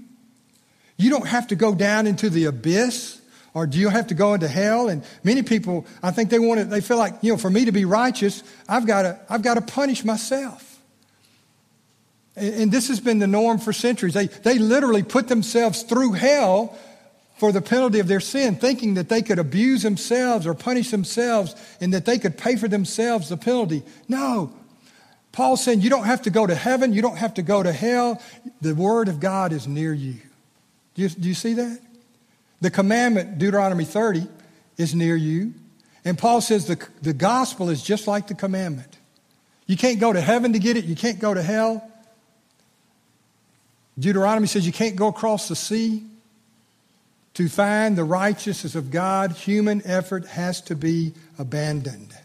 You 0.98 1.11
don't 1.11 1.26
have 1.26 1.48
to 1.48 1.56
go 1.56 1.74
down 1.74 2.06
into 2.06 2.30
the 2.30 2.44
abyss 2.44 3.20
or 3.54 3.66
do 3.66 3.78
you 3.78 3.88
have 3.88 4.09
to 4.09 4.14
go 4.14 4.35
into 4.35 4.48
hell? 4.48 4.90
And 4.90 5.02
many 5.24 5.42
people, 5.42 5.87
I 6.02 6.11
think 6.11 6.28
they 6.28 6.38
want 6.38 6.61
to, 6.61 6.66
they 6.66 6.82
feel 6.82 6.98
like, 6.98 7.14
you 7.22 7.32
know, 7.32 7.38
for 7.38 7.48
me 7.48 7.64
to 7.64 7.72
be 7.72 7.87
righteous, 7.87 8.42
I've 8.68 8.87
got 8.87 9.02
to, 9.02 9.18
I've 9.30 9.40
got 9.40 9.54
to 9.54 9.62
punish 9.62 10.04
myself. 10.04 10.78
And 12.37 12.70
this 12.70 12.88
has 12.88 13.00
been 13.00 13.18
the 13.18 13.26
norm 13.26 13.56
for 13.56 13.72
centuries. 13.72 14.12
They, 14.12 14.26
they 14.26 14.59
literally 14.59 15.02
put 15.02 15.28
themselves 15.28 15.85
through 15.85 16.12
hell 16.12 16.76
for 17.37 17.53
the 17.53 17.61
penalty 17.61 17.99
of 17.99 18.09
their 18.09 18.20
sin, 18.20 18.57
thinking 18.57 18.94
that 18.94 19.09
they 19.09 19.22
could 19.22 19.38
abuse 19.38 19.83
themselves 19.83 20.46
or 20.46 20.55
punish 20.55 20.90
themselves 20.90 21.55
and 21.81 21.92
that 21.92 22.07
they 22.07 22.18
could 22.18 22.38
pay 22.38 22.57
for 22.57 22.68
themselves 22.68 23.29
the 23.29 23.37
penalty. 23.37 23.83
No. 24.09 24.53
Paul 25.33 25.59
saying 25.59 25.83
you 25.83 25.90
don't 25.90 26.05
have 26.05 26.22
to 26.22 26.31
go 26.31 26.46
to 26.46 26.55
heaven, 26.55 26.94
you 26.94 27.03
don't 27.03 27.18
have 27.18 27.35
to 27.35 27.42
go 27.42 27.62
to 27.62 27.72
hell. 27.72 28.22
The 28.62 28.75
word 28.75 29.09
of 29.09 29.20
God 29.20 29.53
is 29.53 29.68
near 29.68 29.92
you. 29.92 30.14
Do 30.94 31.03
you, 31.03 31.09
do 31.11 31.29
you 31.29 31.35
see 31.35 31.53
that? 31.55 31.79
The 32.62 32.70
commandment, 32.70 33.38
Deuteronomy 33.38 33.85
30, 33.85 34.27
is 34.79 34.94
near 34.94 35.14
you. 35.14 35.53
And 36.07 36.16
Paul 36.16 36.40
says 36.40 36.66
the, 36.66 36.83
the 37.03 37.12
gospel 37.12 37.68
is 37.68 37.83
just 37.83 38.07
like 38.07 38.29
the 38.29 38.35
commandment. 38.35 38.96
You 39.66 39.77
can't 39.77 40.01
go 40.01 40.12
to 40.12 40.20
heaven 40.20 40.55
to 40.55 40.59
get 40.59 40.79
it, 40.79 40.85
you 40.85 40.96
can't 40.96 41.18
go 41.18 41.35
to 41.35 41.42
hell. 41.42 41.87
Deuteronomy 43.99 44.46
says 44.46 44.66
you 44.66 44.72
can't 44.72 44.96
go 44.96 45.09
across 45.09 45.49
the 45.49 45.57
sea. 45.57 46.05
To 47.37 47.51
find 47.51 47.99
the 47.99 48.05
righteousness 48.05 48.75
of 48.75 48.90
God, 48.90 49.33
human 49.33 49.83
effort 49.85 50.25
has 50.25 50.62
to 50.62 50.75
be 50.75 51.12
abandoned. 51.38 52.16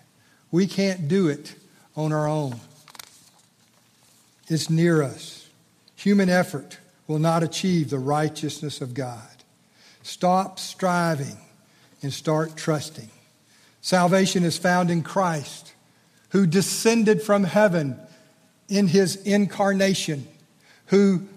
We 0.52 0.67
can't 0.67 1.10
do 1.10 1.28
it 1.28 1.54
on 1.97 2.13
our 2.13 2.30
own. 2.30 2.62
It's 4.47 4.69
near 4.69 5.04
us. 5.04 5.50
Human 5.97 6.30
effort 6.30 6.78
will 7.08 7.19
not 7.19 7.43
achieve 7.43 7.89
the 7.89 8.00
righteousness 8.00 8.80
of 8.80 8.93
God. 8.93 9.28
Stop 10.02 10.60
striving 10.60 11.38
and 12.02 12.13
start 12.13 12.56
trusting. 12.56 13.10
Salvation 13.82 14.45
is 14.45 14.58
found 14.58 14.89
in 14.89 15.04
Christ, 15.04 15.74
who 16.30 16.47
descended 16.47 17.21
from 17.21 17.43
heaven 17.43 18.00
in 18.69 18.88
his 18.88 19.17
incarnation, 19.17 20.26
who 20.86 21.28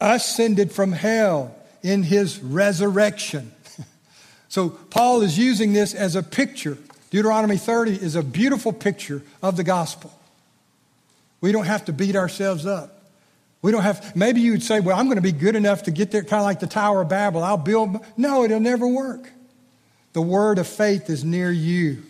ascended 0.00 0.70
from 0.70 0.92
hell 0.92 1.56
in 1.82 2.02
his 2.02 2.38
resurrection. 2.40 3.52
so 4.48 4.68
Paul 4.68 5.22
is 5.22 5.38
using 5.38 5.72
this 5.72 5.94
as 5.94 6.16
a 6.16 6.22
picture. 6.22 6.78
Deuteronomy 7.10 7.56
30 7.56 7.92
is 7.92 8.16
a 8.16 8.22
beautiful 8.22 8.72
picture 8.72 9.22
of 9.42 9.56
the 9.56 9.64
gospel. 9.64 10.12
We 11.40 11.52
don't 11.52 11.66
have 11.66 11.84
to 11.86 11.92
beat 11.92 12.16
ourselves 12.16 12.66
up. 12.66 12.98
We 13.60 13.72
don't 13.72 13.82
have, 13.82 14.14
maybe 14.14 14.40
you'd 14.40 14.62
say, 14.62 14.80
well, 14.80 14.96
I'm 14.96 15.06
going 15.06 15.16
to 15.16 15.22
be 15.22 15.32
good 15.32 15.56
enough 15.56 15.84
to 15.84 15.90
get 15.90 16.10
there, 16.10 16.22
kind 16.22 16.40
of 16.40 16.44
like 16.44 16.60
the 16.60 16.66
Tower 16.66 17.02
of 17.02 17.08
Babel. 17.08 17.42
I'll 17.42 17.56
build. 17.56 18.04
No, 18.16 18.44
it'll 18.44 18.60
never 18.60 18.86
work. 18.86 19.30
The 20.12 20.22
word 20.22 20.58
of 20.58 20.66
faith 20.66 21.10
is 21.10 21.24
near 21.24 21.50
you. 21.50 22.02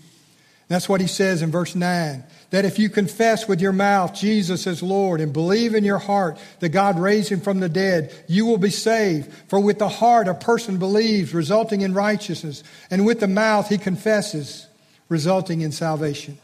That's 0.69 0.89
what 0.89 1.01
he 1.01 1.07
says 1.07 1.43
in 1.43 1.51
verse 1.51 1.75
9 1.75 2.25
that 2.51 2.65
if 2.65 2.79
you 2.79 2.89
confess 2.89 3.47
with 3.47 3.61
your 3.61 3.73
mouth 3.73 4.15
Jesus 4.15 4.67
as 4.67 4.83
Lord 4.83 5.21
and 5.21 5.33
believe 5.33 5.75
in 5.75 5.85
your 5.85 5.99
heart 5.99 6.39
that 6.61 6.71
God 6.71 6.99
raised 6.99 7.31
him 7.31 7.41
from 7.41 7.61
the 7.61 7.69
dead, 7.69 8.15
you 8.27 8.47
will 8.47 8.59
be 8.59 8.71
saved. 8.71 9.31
For 9.49 9.61
with 9.61 9.79
the 9.79 9.89
heart 9.89 10.29
a 10.29 10.35
person 10.35 10.79
believes, 10.79 11.35
resulting 11.35 11.83
in 11.83 11.93
righteousness, 11.93 12.65
and 12.91 13.05
with 13.05 13.21
the 13.21 13.29
mouth 13.29 13.69
he 13.69 13.77
confesses, 13.77 14.67
resulting 15.09 15.61
in 15.61 15.73
salvation. 15.73 16.39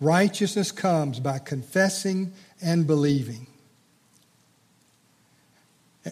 Righteousness 0.00 0.72
comes 0.72 1.20
by 1.20 1.38
confessing 1.38 2.32
and 2.60 2.86
believing. 2.86 3.46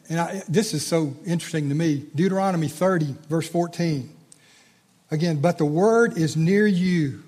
And 0.09 0.21
I, 0.21 0.43
this 0.49 0.75
is 0.75 0.87
so 0.87 1.17
interesting 1.27 1.71
to 1.71 1.75
me. 1.75 2.05
Deuteronomy 2.15 2.69
30, 2.69 3.17
verse 3.29 3.49
14. 3.49 4.15
Again, 5.11 5.41
but 5.41 5.59
the 5.59 5.65
word 5.65 6.19
is 6.19 6.37
near 6.37 6.67
you 6.67 7.23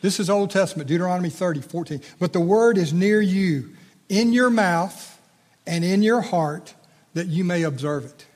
this 0.00 0.18
is 0.18 0.30
Old 0.30 0.50
Testament, 0.50 0.88
Deuteronomy 0.88 1.28
30, 1.28 1.60
14. 1.60 2.00
But 2.18 2.32
the 2.32 2.40
word 2.40 2.78
is 2.78 2.92
near 2.92 3.20
you, 3.20 3.70
in 4.08 4.32
your 4.32 4.50
mouth 4.50 5.20
and 5.66 5.84
in 5.84 6.02
your 6.02 6.22
heart, 6.22 6.74
that 7.14 7.26
you 7.26 7.44
may 7.44 7.62
observe 7.64 8.06
it. 8.06 8.26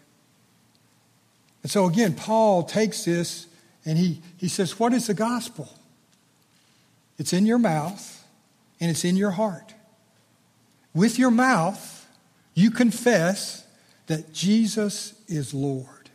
And 1.62 1.70
so 1.70 1.87
again, 1.87 2.14
Paul 2.14 2.64
takes 2.64 3.05
this 3.05 3.46
And 3.87 3.98
he, 3.98 4.22
he 4.37 4.48
says, 4.48 4.79
What 4.79 4.92
is 4.92 5.07
the 5.07 5.14
gospel? 5.14 5.68
It's 7.18 7.33
in 7.33 7.46
your 7.46 7.59
mouth 7.59 8.24
and 8.81 8.90
it's 8.90 9.05
in 9.05 9.16
your 9.16 9.31
heart. 9.31 9.74
With 10.94 11.18
your 11.18 11.31
mouth, 11.31 12.07
you 12.55 12.70
confess 12.70 13.66
that 14.07 14.33
Jesus 14.33 15.14
is 15.29 15.55
Lord. 15.55 16.11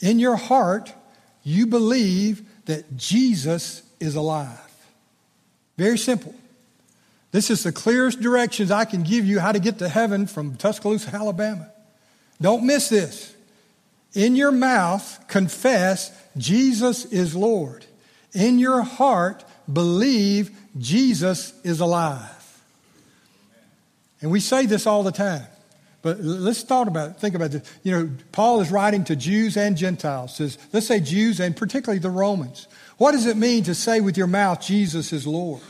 In 0.00 0.18
your 0.18 0.36
heart, 0.36 0.94
you 1.42 1.66
believe 1.66 2.42
that 2.66 2.96
Jesus 2.96 3.82
is 4.00 4.14
alive. 4.14 4.58
Very 5.76 5.98
simple. 5.98 6.34
This 7.30 7.50
is 7.50 7.62
the 7.62 7.72
clearest 7.72 8.20
directions 8.20 8.70
I 8.70 8.84
can 8.84 9.02
give 9.02 9.24
you 9.26 9.40
how 9.40 9.52
to 9.52 9.58
get 9.58 9.78
to 9.78 9.88
heaven 9.88 10.26
from 10.26 10.56
Tuscaloosa, 10.56 11.14
Alabama. 11.14 11.70
Don't 12.40 12.64
miss 12.64 12.88
this. 12.88 13.34
In 14.14 14.36
your 14.36 14.52
mouth, 14.52 15.24
confess 15.28 16.12
Jesus 16.36 17.06
is 17.06 17.34
Lord. 17.34 17.86
In 18.34 18.58
your 18.58 18.82
heart, 18.82 19.44
believe 19.72 20.50
Jesus 20.78 21.54
is 21.64 21.80
alive. 21.80 22.28
And 24.20 24.30
we 24.30 24.40
say 24.40 24.66
this 24.66 24.86
all 24.86 25.02
the 25.02 25.12
time. 25.12 25.46
But 26.02 26.20
let's 26.20 26.62
thought 26.62 26.88
about. 26.88 27.20
Think 27.20 27.36
about 27.36 27.52
this. 27.52 27.72
You 27.84 27.92
know, 27.92 28.10
Paul 28.32 28.60
is 28.60 28.70
writing 28.70 29.04
to 29.04 29.16
Jews 29.16 29.56
and 29.56 29.76
Gentiles. 29.76 30.36
Says, 30.36 30.58
let's 30.72 30.86
say 30.86 30.98
Jews 30.98 31.38
and 31.38 31.56
particularly 31.56 32.00
the 32.00 32.10
Romans. 32.10 32.66
What 32.98 33.12
does 33.12 33.26
it 33.26 33.36
mean 33.36 33.64
to 33.64 33.74
say 33.74 34.00
with 34.00 34.16
your 34.16 34.26
mouth 34.26 34.60
Jesus 34.60 35.12
is 35.12 35.26
Lord? 35.26 35.62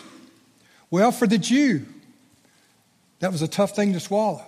Well, 0.91 1.13
for 1.13 1.27
the 1.27 1.39
Jew, 1.39 1.87
that 3.21 3.31
was 3.31 3.43
a 3.43 3.49
tough 3.49 3.77
thing 3.77 3.93
to 3.93 4.01
swallow. 4.01 4.43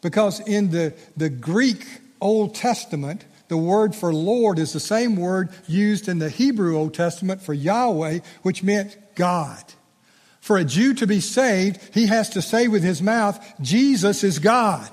Because 0.00 0.40
in 0.40 0.70
the, 0.70 0.94
the 1.16 1.28
Greek 1.28 1.86
Old 2.20 2.54
Testament, 2.54 3.24
the 3.48 3.56
word 3.56 3.94
for 3.94 4.12
Lord 4.12 4.58
is 4.58 4.72
the 4.72 4.80
same 4.80 5.16
word 5.16 5.50
used 5.66 6.08
in 6.08 6.18
the 6.18 6.30
Hebrew 6.30 6.76
Old 6.76 6.94
Testament 6.94 7.42
for 7.42 7.54
Yahweh, 7.54 8.20
which 8.42 8.62
meant 8.62 8.96
God. 9.14 9.62
For 10.40 10.56
a 10.58 10.64
Jew 10.64 10.94
to 10.94 11.06
be 11.06 11.20
saved, 11.20 11.80
he 11.92 12.06
has 12.06 12.30
to 12.30 12.42
say 12.42 12.68
with 12.68 12.82
his 12.82 13.02
mouth, 13.02 13.44
Jesus 13.60 14.24
is 14.24 14.38
God. 14.38 14.90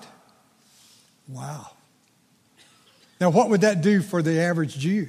Wow. 1.28 1.72
Now, 3.20 3.30
what 3.30 3.50
would 3.50 3.62
that 3.62 3.82
do 3.82 4.02
for 4.02 4.22
the 4.22 4.40
average 4.40 4.78
Jew? 4.78 5.08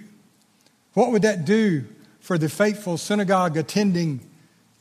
What 0.93 1.11
would 1.11 1.23
that 1.23 1.45
do 1.45 1.85
for 2.21 2.39
the 2.39 2.49
faithful 2.49 2.97
synagogue 2.97 3.57
attending 3.57 4.21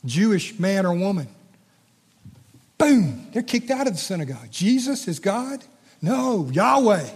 Jewish 0.04 0.58
man 0.58 0.86
or 0.86 0.94
woman? 0.94 1.28
Boom, 2.78 3.28
they're 3.32 3.42
kicked 3.42 3.70
out 3.70 3.86
of 3.86 3.94
the 3.94 3.98
synagogue. 3.98 4.50
Jesus 4.50 5.08
is 5.08 5.18
God? 5.18 5.64
No, 6.00 6.48
Yahweh. 6.52 7.08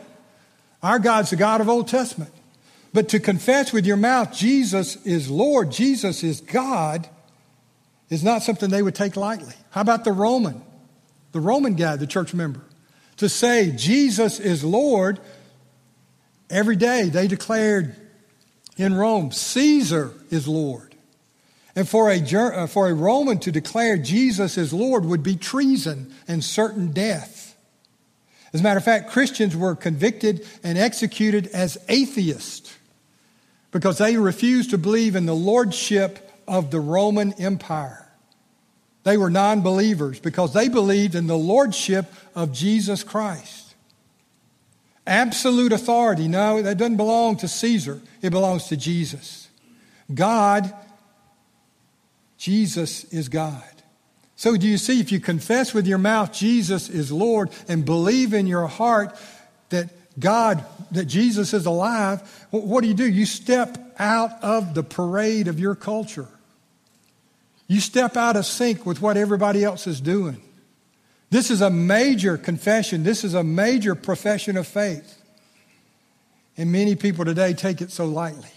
Our 0.83 0.99
God's 0.99 1.31
the 1.31 1.37
God 1.37 1.61
of 1.61 1.69
Old 1.69 1.89
Testament. 1.89 2.33
But 2.93 3.11
to 3.11 3.21
confess 3.21 3.73
with 3.73 3.85
your 3.85 3.97
mouth 3.97 4.33
Jesus 4.33 4.97
is 5.05 5.31
Lord, 5.31 5.71
Jesus 5.71 6.23
is 6.23 6.41
God, 6.41 7.09
is 8.09 8.25
not 8.25 8.43
something 8.43 8.71
they 8.71 8.83
would 8.83 8.95
take 8.95 9.17
lightly. 9.17 9.55
How 9.71 9.83
about 9.83 10.05
the 10.05 10.13
Roman? 10.13 10.63
The 11.33 11.41
Roman 11.41 11.75
guy, 11.75 11.97
the 11.97 12.07
church 12.07 12.33
member. 12.33 12.63
To 13.19 13.29
say 13.29 13.73
Jesus 13.73 14.41
is 14.41 14.65
Lord, 14.65 15.21
every 16.49 16.77
day 16.77 17.09
they 17.09 17.29
declared 17.29 17.95
in 18.77 18.95
Rome, 18.95 19.33
Caesar 19.33 20.13
is 20.31 20.47
Lord. 20.47 20.95
And 21.75 21.89
for 21.89 22.11
a, 22.11 22.21
uh, 22.21 22.67
for 22.67 22.89
a 22.89 22.95
Roman 22.95 23.39
to 23.41 23.53
declare 23.53 23.99
Jesus 23.99 24.57
is 24.57 24.73
Lord 24.73 25.05
would 25.05 25.23
be 25.23 25.37
treason 25.37 26.15
and 26.27 26.43
certain 26.43 26.93
death. 26.93 27.57
As 28.53 28.61
a 28.61 28.63
matter 28.63 28.79
of 28.79 28.85
fact, 28.85 29.11
Christians 29.11 29.57
were 29.57 29.75
convicted 29.75 30.47
and 30.65 30.79
executed 30.79 31.49
as 31.49 31.77
atheists 31.89 32.77
because 33.71 33.99
they 33.99 34.17
refused 34.17 34.71
to 34.71 34.79
believe 34.79 35.15
in 35.15 35.27
the 35.27 35.35
lordship 35.35 36.31
of 36.49 36.71
the 36.71 36.81
Roman 36.81 37.33
Empire. 37.35 38.08
They 39.09 39.17
were 39.17 39.31
non 39.31 39.63
believers 39.63 40.21
because 40.21 40.53
they 40.53 40.69
believed 40.69 41.15
in 41.15 41.29
the 41.29 41.39
lordship 41.39 42.13
of 42.35 42.53
Jesus 42.53 43.03
Christ. 43.03 43.75
Absolute 45.07 45.73
authority, 45.73 46.29
no, 46.29 46.61
that 46.61 46.77
doesn't 46.77 46.99
belong 46.99 47.39
to 47.39 47.49
Caesar, 47.49 48.03
it 48.21 48.29
belongs 48.29 48.65
to 48.65 48.77
Jesus. 48.77 49.49
God, 50.13 50.71
Jesus 52.37 53.05
is 53.05 53.31
God. 53.31 53.65
So, 54.37 54.59
do 54.59 54.69
you 54.69 54.77
see, 54.77 55.01
if 55.01 55.11
you 55.11 55.21
confess 55.21 55.73
with 55.73 55.87
your 55.87 55.97
mouth 55.97 56.31
Jesus 56.31 56.91
is 56.91 57.11
Lord 57.11 57.49
and 57.67 57.87
believe 57.87 58.35
in 58.35 58.47
your 58.47 58.67
heart 58.67 59.17
that 59.71 59.89
God, 60.21 60.63
that 60.91 61.07
Jesus 61.07 61.55
is 61.55 61.65
alive, 61.65 62.21
what 62.51 62.83
do 62.83 62.89
you 62.89 62.95
do? 62.95 63.09
You 63.09 63.25
step 63.25 63.79
out 63.99 64.33
of 64.43 64.75
the 64.75 64.83
parade 64.83 65.49
of 65.49 65.59
your 65.59 65.75
culture. 65.75 66.29
You 67.69 67.81
step 67.81 68.17
out 68.17 68.35
of 68.35 68.47
sync 68.47 68.87
with 68.87 69.01
what 69.01 69.17
everybody 69.17 69.63
else 69.63 69.87
is 69.87 70.01
doing. 70.01 70.41
This 71.31 71.51
is 71.51 71.61
a 71.61 71.71
major 71.71 72.39
confession. 72.39 73.03
This 73.03 73.23
is 73.23 73.35
a 73.35 73.45
major 73.45 73.95
profession 73.95 74.57
of 74.57 74.67
faith. 74.67 75.23
And 76.57 76.73
many 76.73 76.97
people 76.97 77.27
today 77.27 77.53
take 77.53 77.83
it 77.83 77.91
so 77.91 78.07
lightly. 78.07 78.49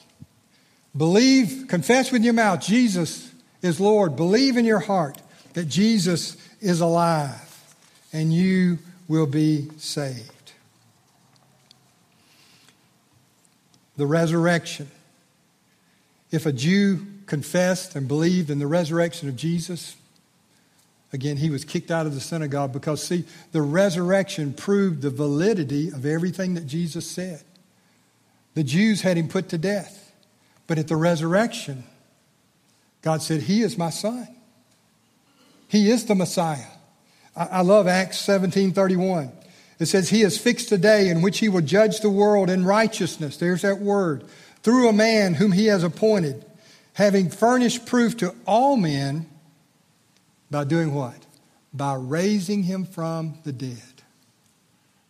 Believe, 0.96 1.66
confess 1.68 2.12
with 2.12 2.24
your 2.24 2.34
mouth 2.34 2.62
Jesus 2.62 3.32
is 3.62 3.80
Lord. 3.80 4.16
Believe 4.16 4.58
in 4.58 4.66
your 4.66 4.80
heart 4.80 5.22
that 5.54 5.66
Jesus 5.66 6.38
is 6.62 6.80
alive 6.80 7.76
and 8.14 8.34
you 8.34 8.80
will 9.08 9.28
be 9.28 9.70
saved. 9.78 10.54
The 13.98 14.06
resurrection. 14.06 14.90
If 16.32 16.46
a 16.46 16.54
Jew 16.54 17.06
confessed 17.32 17.96
and 17.96 18.10
believed 18.10 18.50
in 18.50 18.60
the 18.60 18.68
resurrection 18.68 19.30
of 19.30 19.38
Jesus, 19.38 19.96
again, 21.14 21.38
he 21.38 21.50
was 21.50 21.64
kicked 21.64 21.90
out 21.90 22.06
of 22.06 22.14
the 22.14 22.20
synagogue 22.20 22.74
because, 22.74 23.02
see, 23.02 23.24
the 23.54 23.62
resurrection 23.62 24.52
proved 24.52 25.02
the 25.02 25.10
validity 25.10 25.88
of 25.88 26.06
everything 26.06 26.56
that 26.56 26.68
Jesus 26.68 27.10
said. 27.10 27.42
The 28.54 28.66
Jews 28.66 29.04
had 29.04 29.16
him 29.16 29.30
put 29.30 29.48
to 29.48 29.58
death, 29.58 30.12
but 30.68 30.78
at 30.78 30.90
the 30.90 30.98
resurrection, 30.98 31.86
God 33.02 33.22
said, 33.22 33.44
He 33.44 33.62
is 33.62 33.78
my 33.78 33.92
son. 33.92 34.28
He 35.70 35.90
is 35.90 36.08
the 36.08 36.16
Messiah. 36.16 36.68
I, 37.34 37.62
love 37.62 37.88
Acts 37.88 38.20
17 38.20 38.74
31. 38.74 39.32
It 39.80 39.86
says, 39.86 40.10
He 40.10 40.20
has 40.20 40.38
fixed 40.38 40.70
a 40.74 40.78
day 40.78 41.08
in 41.08 41.22
which 41.22 41.40
He 41.40 41.48
will 41.48 41.62
judge 41.62 42.02
the 42.02 42.10
world 42.10 42.50
in 42.50 42.66
righteousness. 42.66 43.38
There's 43.38 43.62
that 43.62 43.80
word. 43.80 44.26
Through 44.64 44.90
a 44.90 44.94
man 44.94 45.36
whom 45.36 45.54
He 45.54 45.68
has 45.68 45.86
appointed, 45.86 46.46
having 46.94 47.30
furnished 47.30 47.86
proof 47.86 48.18
to 48.18 48.36
all 48.46 48.76
men 48.76 49.28
by 50.50 50.64
doing 50.64 50.94
what? 50.94 51.26
By 51.74 51.96
raising 51.96 52.64
Him 52.64 52.86
from 52.86 53.40
the 53.44 53.52
dead. 53.52 53.78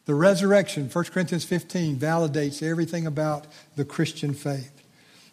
The 0.05 0.15
resurrection, 0.15 0.89
1 0.89 1.05
Corinthians 1.05 1.45
15, 1.45 1.97
validates 1.97 2.61
everything 2.61 3.07
about 3.07 3.47
the 3.75 3.85
Christian 3.85 4.33
faith. 4.33 4.83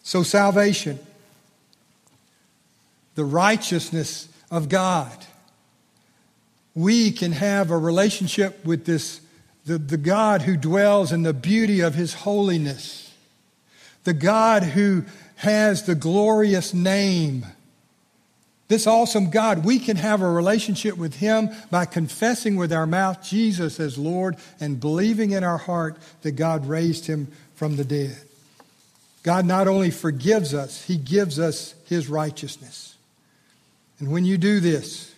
So, 0.03 0.23
salvation, 0.23 0.99
the 3.15 3.25
righteousness 3.25 4.29
of 4.51 4.69
God. 4.69 5.27
We 6.75 7.11
can 7.11 7.33
have 7.33 7.71
a 7.71 7.79
relationship 7.79 8.65
with 8.65 8.85
this, 8.85 9.21
the, 9.67 9.79
the 9.79 9.97
God 9.97 10.43
who 10.43 10.57
dwells 10.57 11.13
in 11.13 11.25
the 11.25 11.35
beauty 11.35 11.81
of 11.81 11.95
his 11.95 12.15
holiness, 12.15 13.13
the 14.05 14.15
God 14.15 14.63
who 14.63 15.05
has 15.39 15.85
the 15.85 15.95
glorious 15.95 16.75
name. 16.75 17.47
This 18.67 18.87
awesome 18.87 19.31
God, 19.31 19.65
we 19.65 19.79
can 19.79 19.97
have 19.97 20.21
a 20.21 20.29
relationship 20.29 20.99
with 20.99 21.15
Him 21.15 21.51
by 21.71 21.85
confessing 21.87 22.57
with 22.57 22.73
our 22.73 22.87
mouth 22.87 23.23
Jesus 23.23 23.79
as 23.79 23.97
Lord 23.97 24.37
and 24.61 24.81
believing 24.81 25.31
in 25.31 25.45
our 25.45 25.57
heart 25.57 25.97
that 26.23 26.33
God 26.33 26.67
raised 26.67 27.07
Him 27.07 27.29
from 27.55 27.77
the 27.77 27.85
dead. 27.85 28.19
God 29.23 29.47
not 29.47 29.69
only 29.69 29.91
forgives 29.91 30.55
us, 30.55 30.85
He 30.85 30.97
gives 30.97 31.39
us 31.39 31.75
His 31.87 32.09
righteousness. 32.09 32.97
And 34.01 34.11
when 34.11 34.25
you 34.25 34.39
do 34.39 34.59
this, 34.59 35.15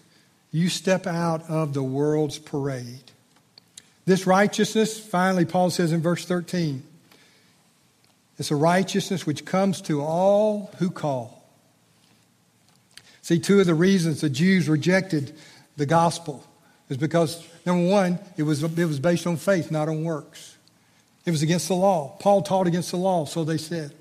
you 0.53 0.69
step 0.69 1.07
out 1.07 1.49
of 1.49 1.73
the 1.73 1.83
world's 1.83 2.39
parade. 2.39 3.11
This 4.05 4.27
righteousness, 4.27 5.01
finally, 5.01 5.47
Paul 5.47 5.71
says 5.71 5.93
in 5.93 6.03
verse 6.03 6.27
13, 6.27 6.83
it's 8.41 8.51
a 8.51 8.57
righteousness 8.57 9.27
which 9.27 9.45
comes 9.45 9.83
to 9.83 10.01
all 10.01 10.71
who 10.79 10.89
call. 10.91 11.45
See, 13.21 13.39
two 13.39 13.61
of 13.61 13.67
the 13.67 13.75
reasons 13.75 14.23
the 14.23 14.31
Jews 14.31 14.67
rejected 14.67 15.35
the 15.77 15.85
gospel 15.85 16.43
is 16.89 16.97
because, 16.97 17.47
number 17.67 17.87
one, 17.87 18.19
it 18.39 18.45
was, 18.45 18.63
it 18.63 18.87
was 18.87 18.99
based 18.99 19.27
on 19.27 19.37
faith, 19.37 19.71
not 19.71 19.91
on 19.91 20.05
works. 20.05 20.57
It 21.27 21.33
was 21.33 21.43
against 21.43 21.69
the 21.69 21.75
law. 21.75 22.17
Paul 22.19 22.41
taught 22.41 22.67
against 22.67 22.93
the 22.93 22.97
law, 22.97 23.27
so 23.27 23.45
they 23.45 23.59
said. 23.59 23.93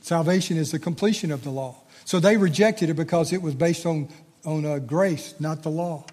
Salvation 0.00 0.56
is 0.56 0.70
the 0.70 0.78
completion 0.78 1.30
of 1.30 1.44
the 1.44 1.50
law. 1.50 1.76
So 2.06 2.18
they 2.18 2.38
rejected 2.38 2.88
it 2.88 2.94
because 2.94 3.30
it 3.30 3.42
was 3.42 3.54
based 3.54 3.84
on, 3.84 4.08
on 4.46 4.64
uh, 4.64 4.78
grace, 4.78 5.34
not 5.38 5.62
the 5.62 5.70
law. 5.70 6.06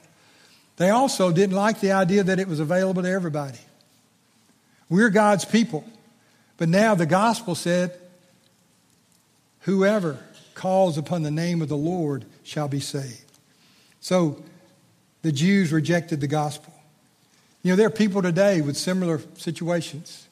They 0.75 0.89
also 0.89 1.31
didn't 1.31 1.55
like 1.55 1.79
the 1.79 1.93
idea 1.93 2.23
that 2.25 2.39
it 2.39 2.49
was 2.49 2.59
available 2.59 3.03
to 3.03 3.09
everybody. 3.09 3.59
We're 4.89 5.09
God's 5.09 5.45
people. 5.45 5.85
But 6.57 6.69
now 6.69 6.95
the 6.95 7.05
gospel 7.05 7.55
said 7.55 7.97
Whoever 9.61 10.17
calls 10.53 10.97
upon 10.97 11.23
the 11.23 11.31
name 11.31 11.61
of 11.61 11.67
the 11.67 11.75
Lord 11.75 12.25
shall 12.43 12.69
be 12.69 12.79
saved. 12.79 13.37
So 13.99 14.41
the 15.21 15.33
Jews 15.33 15.73
rejected 15.73 16.21
the 16.21 16.27
gospel. 16.27 16.73
You 17.63 17.73
know, 17.73 17.75
there 17.75 17.87
are 17.87 17.91
people 17.91 18.21
today 18.21 18.61
with 18.61 18.77
similar 18.77 19.19
situations. 19.35 20.25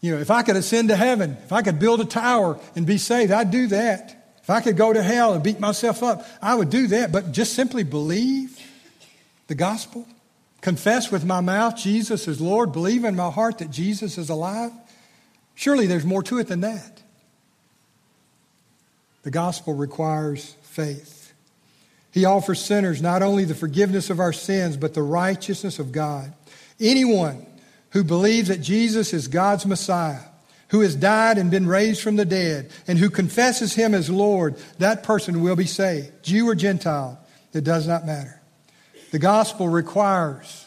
You 0.00 0.14
know, 0.14 0.20
if 0.22 0.30
I 0.30 0.42
could 0.42 0.56
ascend 0.56 0.88
to 0.88 0.96
heaven, 0.96 1.36
if 1.44 1.52
I 1.52 1.60
could 1.60 1.78
build 1.78 2.00
a 2.00 2.06
tower 2.06 2.58
and 2.74 2.86
be 2.86 2.96
saved, 2.96 3.30
I'd 3.30 3.50
do 3.50 3.66
that. 3.66 4.34
If 4.42 4.48
I 4.48 4.62
could 4.62 4.76
go 4.76 4.92
to 4.92 5.02
hell 5.02 5.34
and 5.34 5.44
beat 5.44 5.60
myself 5.60 6.02
up, 6.02 6.26
I 6.40 6.54
would 6.54 6.70
do 6.70 6.86
that. 6.86 7.12
But 7.12 7.32
just 7.32 7.52
simply 7.52 7.82
believe 7.82 8.58
the 9.48 9.54
gospel, 9.54 10.06
confess 10.62 11.10
with 11.10 11.26
my 11.26 11.40
mouth 11.40 11.76
Jesus 11.76 12.26
is 12.26 12.40
Lord, 12.40 12.72
believe 12.72 13.04
in 13.04 13.16
my 13.16 13.30
heart 13.30 13.58
that 13.58 13.70
Jesus 13.70 14.16
is 14.16 14.30
alive. 14.30 14.72
Surely 15.56 15.86
there's 15.86 16.04
more 16.04 16.22
to 16.22 16.38
it 16.38 16.46
than 16.46 16.60
that. 16.60 17.02
The 19.22 19.30
gospel 19.32 19.74
requires 19.74 20.54
faith. 20.62 21.32
He 22.12 22.24
offers 22.24 22.64
sinners 22.64 23.02
not 23.02 23.22
only 23.22 23.44
the 23.44 23.54
forgiveness 23.54 24.08
of 24.08 24.20
our 24.20 24.32
sins, 24.32 24.76
but 24.76 24.94
the 24.94 25.02
righteousness 25.02 25.78
of 25.80 25.90
God. 25.90 26.32
Anyone 26.78 27.44
who 27.90 28.04
believes 28.04 28.48
that 28.48 28.60
Jesus 28.60 29.12
is 29.12 29.28
God's 29.28 29.66
Messiah, 29.66 30.20
who 30.68 30.80
has 30.80 30.94
died 30.94 31.38
and 31.38 31.50
been 31.50 31.66
raised 31.66 32.02
from 32.02 32.16
the 32.16 32.24
dead, 32.24 32.70
and 32.86 32.98
who 32.98 33.10
confesses 33.10 33.74
him 33.74 33.94
as 33.94 34.10
Lord, 34.10 34.56
that 34.78 35.02
person 35.02 35.42
will 35.42 35.56
be 35.56 35.66
saved. 35.66 36.22
Jew 36.22 36.48
or 36.48 36.54
Gentile, 36.54 37.18
it 37.52 37.64
does 37.64 37.86
not 37.86 38.06
matter. 38.06 38.40
The 39.10 39.18
gospel 39.18 39.68
requires 39.68 40.65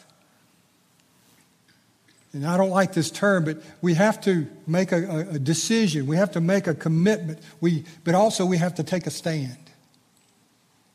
and 2.32 2.46
I 2.46 2.56
don't 2.56 2.70
like 2.70 2.92
this 2.92 3.10
term, 3.10 3.44
but 3.44 3.58
we 3.82 3.94
have 3.94 4.20
to 4.22 4.46
make 4.66 4.92
a, 4.92 5.30
a, 5.30 5.38
decision. 5.38 6.06
We 6.06 6.16
have 6.16 6.32
to 6.32 6.40
make 6.40 6.68
a 6.68 6.74
commitment. 6.74 7.40
We, 7.60 7.84
but 8.04 8.14
also 8.14 8.46
we 8.46 8.58
have 8.58 8.76
to 8.76 8.84
take 8.84 9.06
a 9.06 9.10
stand. 9.10 9.58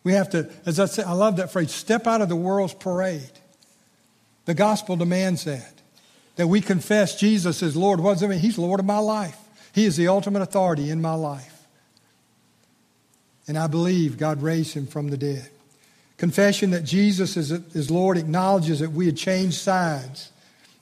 We 0.04 0.14
have 0.14 0.30
to, 0.30 0.50
as 0.66 0.80
I 0.80 0.86
said, 0.86 1.06
I 1.06 1.12
love 1.12 1.38
that 1.38 1.52
phrase, 1.52 1.72
step 1.72 2.08
out 2.08 2.22
of 2.22 2.30
the 2.30 2.36
world's 2.36 2.74
parade. 2.74 3.32
The 4.46 4.54
gospel 4.54 4.96
demands 4.96 5.44
that. 5.44 5.74
That 6.38 6.48
we 6.48 6.62
confess 6.62 7.20
Jesus 7.20 7.62
as 7.64 7.76
Lord. 7.76 8.00
What 8.00 8.14
does 8.14 8.24
it 8.24 8.30
mean? 8.30 8.40
He's 8.40 8.58
Lord 8.58 8.80
of 8.80 8.86
my 8.86 9.00
life. 9.00 9.38
He 9.74 9.86
is 9.86 9.98
the 9.98 10.08
ultimate 10.08 10.42
authority 10.42 10.90
in 10.90 11.02
my 11.02 11.16
life. 11.16 11.68
And 13.48 13.58
I 13.58 13.68
believe 13.68 14.18
God 14.18 14.42
raised 14.42 14.74
him 14.74 14.88
from 14.88 15.10
the 15.10 15.18
dead. 15.18 15.50
Confession 16.18 16.72
that 16.72 16.84
Jesus 16.84 17.36
is, 17.36 17.52
is 17.52 17.92
Lord 17.92 18.18
acknowledges 18.18 18.80
that 18.80 18.92
we 18.92 19.06
had 19.06 19.18
changed 19.18 19.58
sides 19.58 20.32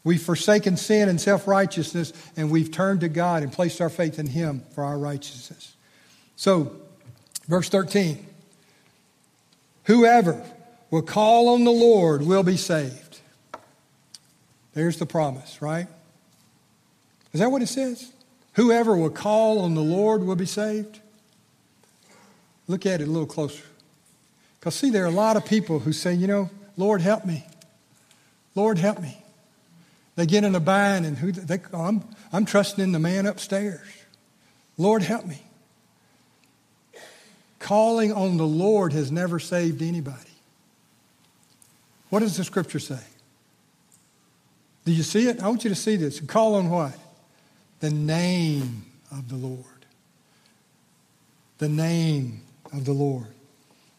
We've 0.03 0.21
forsaken 0.21 0.75
sin 0.77 1.07
and 1.07 1.19
self 1.19 1.47
righteousness, 1.47 2.11
and 2.35 2.51
we've 2.51 2.71
turned 2.71 3.01
to 3.01 3.09
God 3.09 3.43
and 3.43 3.51
placed 3.51 3.79
our 3.79 3.89
faith 3.89 4.19
in 4.19 4.27
Him 4.27 4.63
for 4.73 4.83
our 4.83 4.97
righteousness. 4.97 5.75
So, 6.35 6.75
verse 7.47 7.69
13 7.69 8.25
Whoever 9.85 10.43
will 10.91 11.01
call 11.01 11.49
on 11.49 11.63
the 11.63 11.71
Lord 11.71 12.21
will 12.23 12.43
be 12.43 12.57
saved. 12.57 13.19
There's 14.73 14.97
the 14.97 15.05
promise, 15.05 15.61
right? 15.61 15.87
Is 17.31 17.39
that 17.39 17.51
what 17.51 17.61
it 17.61 17.67
says? 17.67 18.11
Whoever 18.53 18.95
will 18.95 19.09
call 19.09 19.59
on 19.59 19.73
the 19.73 19.81
Lord 19.81 20.23
will 20.23 20.35
be 20.35 20.45
saved. 20.45 20.99
Look 22.67 22.85
at 22.85 23.01
it 23.01 23.07
a 23.07 23.11
little 23.11 23.27
closer. 23.27 23.63
Because, 24.59 24.75
see, 24.75 24.89
there 24.89 25.03
are 25.03 25.07
a 25.07 25.11
lot 25.11 25.35
of 25.35 25.45
people 25.45 25.79
who 25.79 25.91
say, 25.91 26.13
you 26.13 26.27
know, 26.27 26.49
Lord, 26.77 27.01
help 27.01 27.25
me. 27.25 27.45
Lord, 28.55 28.77
help 28.77 29.01
me. 29.01 29.22
They 30.15 30.25
get 30.25 30.43
in 30.43 30.53
a 30.53 30.59
bind 30.59 31.05
and 31.05 31.17
who 31.17 31.31
they, 31.31 31.59
oh, 31.73 31.81
I'm, 31.81 32.03
I'm 32.31 32.45
trusting 32.45 32.83
in 32.83 32.91
the 32.91 32.99
man 32.99 33.25
upstairs. 33.25 33.87
Lord, 34.77 35.01
help 35.01 35.25
me. 35.25 35.41
Calling 37.59 38.11
on 38.11 38.37
the 38.37 38.45
Lord 38.45 38.93
has 38.93 39.11
never 39.11 39.39
saved 39.39 39.81
anybody. 39.81 40.17
What 42.09 42.19
does 42.19 42.37
the 42.37 42.43
scripture 42.43 42.79
say? 42.79 42.99
Do 44.85 44.91
you 44.91 45.03
see 45.03 45.27
it? 45.29 45.41
I 45.41 45.47
want 45.47 45.63
you 45.63 45.69
to 45.69 45.75
see 45.75 45.95
this. 45.95 46.19
Call 46.19 46.55
on 46.55 46.69
what? 46.69 46.93
The 47.79 47.89
name 47.89 48.85
of 49.11 49.29
the 49.29 49.35
Lord. 49.35 49.65
The 51.57 51.69
name 51.69 52.41
of 52.71 52.85
the 52.85 52.91
Lord. 52.91 53.27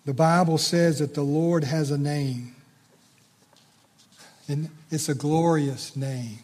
The 0.05 0.15
Bible 0.15 0.59
says 0.59 0.99
that 0.99 1.15
the 1.15 1.23
Lord 1.23 1.65
has 1.65 1.91
a 1.91 1.99
name. 1.99 2.54
And 4.49 4.69
it's 4.91 5.09
a 5.09 5.15
glorious 5.15 5.97
name. 5.97 6.39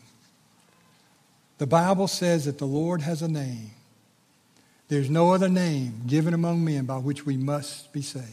The 1.59 1.67
Bible 1.67 2.09
says 2.09 2.47
that 2.47 2.59
the 2.59 2.67
Lord 2.67 3.03
has 3.03 3.21
a 3.21 3.29
name. 3.29 3.73
There's 4.89 5.11
no 5.11 5.33
other 5.33 5.49
name 5.49 6.03
given 6.07 6.35
among 6.35 6.65
men 6.65 6.87
by 6.87 6.97
which 6.97 7.27
we 7.27 7.37
must 7.37 7.93
be 7.93 8.03
saved. 8.03 8.27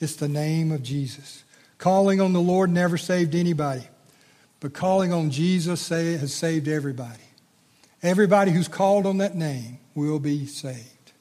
It's 0.00 0.16
the 0.16 0.28
name 0.28 0.72
of 0.72 0.82
Jesus. 0.82 1.44
Calling 1.78 2.20
on 2.20 2.32
the 2.32 2.40
Lord 2.40 2.70
never 2.70 2.96
saved 2.96 3.34
anybody, 3.34 3.86
but 4.60 4.72
calling 4.72 5.12
on 5.12 5.30
Jesus 5.30 5.88
has 5.88 6.32
saved 6.32 6.66
everybody. 6.66 7.22
Everybody 8.02 8.50
who's 8.50 8.68
called 8.68 9.06
on 9.06 9.18
that 9.18 9.34
name 9.34 9.78
will 9.94 10.18
be 10.18 10.46
saved. 10.46 11.12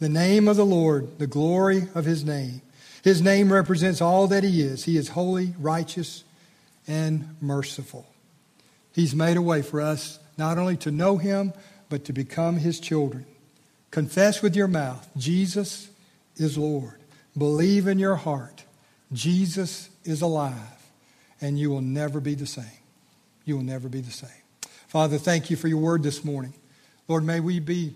The 0.00 0.08
name 0.08 0.48
of 0.48 0.56
the 0.56 0.66
Lord, 0.66 1.18
the 1.18 1.26
glory 1.26 1.88
of 1.94 2.04
his 2.04 2.24
name. 2.24 2.62
His 3.02 3.20
name 3.20 3.52
represents 3.52 4.00
all 4.00 4.26
that 4.28 4.44
he 4.44 4.62
is. 4.62 4.84
He 4.84 4.96
is 4.96 5.10
holy, 5.10 5.54
righteous, 5.58 6.24
and 6.88 7.36
merciful. 7.40 8.06
He's 8.92 9.14
made 9.14 9.36
a 9.36 9.42
way 9.42 9.62
for 9.62 9.80
us 9.80 10.18
not 10.36 10.58
only 10.58 10.76
to 10.78 10.90
know 10.90 11.18
him, 11.18 11.52
but 11.88 12.04
to 12.06 12.12
become 12.12 12.56
his 12.56 12.80
children. 12.80 13.26
Confess 13.90 14.42
with 14.42 14.56
your 14.56 14.68
mouth, 14.68 15.08
Jesus 15.16 15.90
is 16.36 16.58
Lord. 16.58 17.00
Believe 17.36 17.86
in 17.86 17.98
your 17.98 18.16
heart, 18.16 18.64
Jesus 19.12 19.90
is 20.04 20.22
alive, 20.22 20.54
and 21.40 21.58
you 21.58 21.70
will 21.70 21.80
never 21.80 22.20
be 22.20 22.34
the 22.34 22.46
same. 22.46 22.64
You 23.44 23.56
will 23.56 23.64
never 23.64 23.88
be 23.88 24.00
the 24.00 24.10
same. 24.10 24.30
Father, 24.88 25.18
thank 25.18 25.50
you 25.50 25.56
for 25.56 25.68
your 25.68 25.78
word 25.78 26.02
this 26.02 26.24
morning. 26.24 26.54
Lord, 27.06 27.24
may 27.24 27.40
we 27.40 27.60
be 27.60 27.94